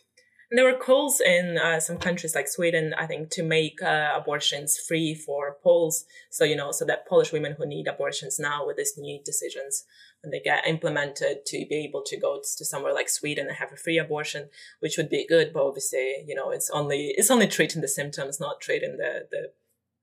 There 0.53 0.65
were 0.65 0.77
calls 0.77 1.21
in 1.21 1.57
uh, 1.57 1.79
some 1.79 1.97
countries 1.97 2.35
like 2.35 2.49
Sweden, 2.49 2.93
I 2.97 3.07
think, 3.07 3.29
to 3.31 3.43
make 3.43 3.81
uh, 3.81 4.11
abortions 4.13 4.77
free 4.77 5.15
for 5.15 5.55
Poles. 5.63 6.03
So, 6.29 6.43
you 6.43 6.57
know, 6.57 6.73
so 6.73 6.83
that 6.85 7.07
Polish 7.07 7.31
women 7.31 7.55
who 7.57 7.65
need 7.65 7.87
abortions 7.87 8.37
now 8.37 8.67
with 8.67 8.75
these 8.75 8.97
new 8.97 9.21
decisions, 9.23 9.85
when 10.21 10.31
they 10.31 10.41
get 10.41 10.67
implemented, 10.67 11.45
to 11.45 11.65
be 11.69 11.85
able 11.87 12.03
to 12.05 12.19
go 12.19 12.41
to 12.41 12.65
somewhere 12.65 12.93
like 12.93 13.07
Sweden 13.07 13.47
and 13.47 13.55
have 13.55 13.71
a 13.71 13.77
free 13.77 13.97
abortion, 13.97 14.49
which 14.81 14.97
would 14.97 15.09
be 15.09 15.25
good. 15.25 15.53
But 15.53 15.65
obviously, 15.65 16.25
you 16.27 16.35
know, 16.35 16.51
it's 16.51 16.69
only 16.69 17.13
it's 17.15 17.31
only 17.31 17.47
treating 17.47 17.81
the 17.81 17.87
symptoms, 17.87 18.37
not 18.39 18.59
treating 18.59 18.97
the 18.97 19.27
the 19.31 19.53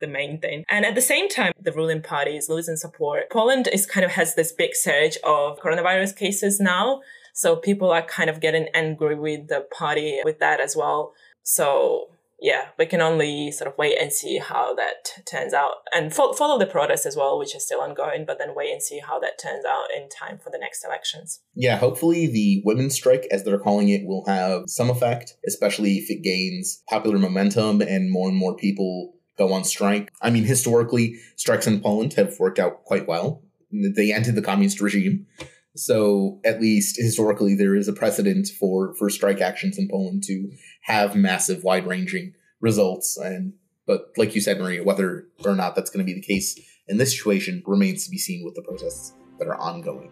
the 0.01 0.07
main 0.07 0.41
thing. 0.41 0.65
And 0.71 0.87
at 0.87 0.95
the 0.95 1.01
same 1.01 1.29
time, 1.29 1.53
the 1.61 1.73
ruling 1.73 2.03
party 2.03 2.37
is 2.37 2.49
losing 2.49 2.77
support. 2.77 3.31
Poland 3.31 3.69
is 3.71 3.85
kind 3.85 4.05
of 4.05 4.13
has 4.13 4.35
this 4.35 4.53
big 4.53 4.75
surge 4.75 5.19
of 5.25 5.59
coronavirus 5.59 6.17
cases 6.17 6.61
now. 6.61 7.01
So 7.39 7.55
people 7.55 7.93
are 7.93 8.03
kind 8.03 8.29
of 8.29 8.41
getting 8.41 8.67
angry 8.75 9.15
with 9.15 9.47
the 9.47 9.61
party 9.71 10.19
with 10.25 10.41
that 10.41 10.59
as 10.59 10.75
well. 10.75 11.13
So 11.45 12.09
yeah, 12.41 12.71
we 12.77 12.85
can 12.85 13.01
only 13.01 13.53
sort 13.53 13.71
of 13.71 13.79
wait 13.79 13.97
and 13.97 14.13
see 14.13 14.39
how 14.39 14.75
that 14.75 15.23
turns 15.25 15.55
out 15.55 15.75
and 15.95 16.13
fo- 16.13 16.33
follow 16.33 16.59
the 16.59 16.67
protest 16.67 17.07
as 17.07 17.17
well, 17.17 17.39
which 17.39 17.55
is 17.55 17.65
still 17.65 17.81
ongoing, 17.81 18.25
but 18.27 18.39
then 18.41 18.57
wait 18.57 18.73
and 18.73 18.83
see 18.83 18.99
how 18.99 19.21
that 19.21 19.39
turns 19.41 19.65
out 19.65 19.85
in 19.97 20.09
time 20.09 20.41
for 20.43 20.51
the 20.51 20.59
next 20.59 20.85
elections. 20.85 21.39
Yeah, 21.55 21.77
hopefully 21.77 22.27
the 22.27 22.61
women's 22.65 22.97
strike, 22.97 23.29
as 23.31 23.45
they're 23.45 23.61
calling 23.61 23.89
it, 23.89 24.05
will 24.05 24.25
have 24.27 24.65
some 24.67 24.91
effect, 24.91 25.37
especially 25.47 25.93
if 25.93 26.11
it 26.11 26.25
gains 26.25 26.83
popular 26.89 27.21
momentum 27.21 27.83
and 27.83 28.11
more 28.11 28.29
and 28.29 28.37
more 28.37 28.57
people 28.57 29.15
go 29.37 29.53
on 29.53 29.63
strike. 29.63 30.11
I 30.21 30.31
mean, 30.31 30.43
historically, 30.43 31.21
strikes 31.37 31.69
in 31.69 31.81
Poland 31.81 32.15
have 32.15 32.37
worked 32.41 32.59
out 32.59 32.83
quite 32.83 33.07
well. 33.07 33.45
They 33.71 34.13
ended 34.13 34.35
the 34.35 34.43
communist 34.43 34.81
regime. 34.81 35.29
So 35.77 36.41
at 36.45 36.61
least 36.61 36.97
historically, 36.99 37.55
there 37.55 37.77
is 37.77 37.89
a 37.89 37.93
precedent 37.93 38.49
for 38.49 38.95
for 38.95 39.11
strike 39.11 39.41
actions 39.41 39.79
in 39.79 39.89
Poland 39.89 40.23
to 40.25 40.51
have 40.83 41.15
massive, 41.15 41.63
wide 41.63 41.87
ranging 41.87 42.35
results. 42.61 43.17
And 43.17 43.55
but 43.87 44.13
like 44.17 44.35
you 44.35 44.41
said, 44.41 44.59
Maria, 44.59 44.83
whether 44.83 45.29
or 45.45 45.55
not 45.55 45.75
that's 45.75 45.91
going 45.91 46.05
to 46.05 46.13
be 46.13 46.19
the 46.19 46.27
case 46.27 46.59
in 46.89 46.97
this 46.97 47.17
situation 47.17 47.63
remains 47.67 48.05
to 48.05 48.11
be 48.11 48.19
seen 48.19 48.45
with 48.45 48.55
the 48.55 48.63
protests 48.63 49.13
that 49.39 49.49
are 49.49 49.57
ongoing. 49.57 50.11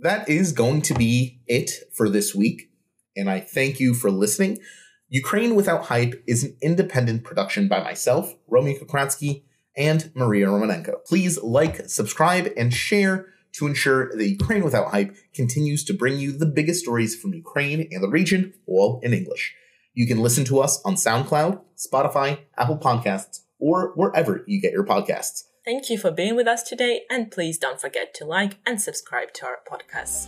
That 0.00 0.28
is 0.28 0.52
going 0.52 0.82
to 0.82 0.94
be 0.94 1.40
it 1.46 1.70
for 1.94 2.08
this 2.08 2.34
week, 2.34 2.70
and 3.16 3.30
I 3.30 3.40
thank 3.40 3.80
you 3.80 3.94
for 3.94 4.10
listening. 4.10 4.58
Ukraine 5.08 5.54
Without 5.54 5.84
Hype 5.84 6.22
is 6.26 6.44
an 6.44 6.56
independent 6.60 7.24
production 7.24 7.68
by 7.68 7.82
myself, 7.82 8.34
Romeo 8.48 8.78
Kokriatski 8.78 9.44
and 9.76 10.10
Maria 10.14 10.46
Romanenko. 10.46 11.04
Please 11.04 11.42
like, 11.42 11.88
subscribe, 11.88 12.48
and 12.56 12.72
share 12.72 13.26
to 13.52 13.66
ensure 13.66 14.10
that 14.16 14.28
Ukraine 14.28 14.64
Without 14.64 14.90
Hype 14.90 15.14
continues 15.34 15.84
to 15.84 15.94
bring 15.94 16.18
you 16.18 16.32
the 16.32 16.46
biggest 16.46 16.82
stories 16.82 17.14
from 17.14 17.34
Ukraine 17.34 17.88
and 17.90 18.02
the 18.02 18.08
region, 18.08 18.54
all 18.66 19.00
in 19.02 19.12
English. 19.12 19.54
You 19.94 20.06
can 20.06 20.20
listen 20.20 20.44
to 20.46 20.60
us 20.60 20.82
on 20.84 20.96
SoundCloud, 20.96 21.60
Spotify, 21.76 22.40
Apple 22.58 22.78
Podcasts, 22.78 23.40
or 23.58 23.92
wherever 23.94 24.42
you 24.46 24.60
get 24.60 24.72
your 24.72 24.84
podcasts. 24.84 25.44
Thank 25.64 25.88
you 25.88 25.96
for 25.96 26.10
being 26.10 26.36
with 26.36 26.48
us 26.48 26.62
today, 26.62 27.02
and 27.08 27.30
please 27.30 27.56
don't 27.56 27.80
forget 27.80 28.12
to 28.14 28.24
like 28.24 28.58
and 28.66 28.80
subscribe 28.80 29.32
to 29.34 29.46
our 29.46 29.58
podcast. 29.66 30.26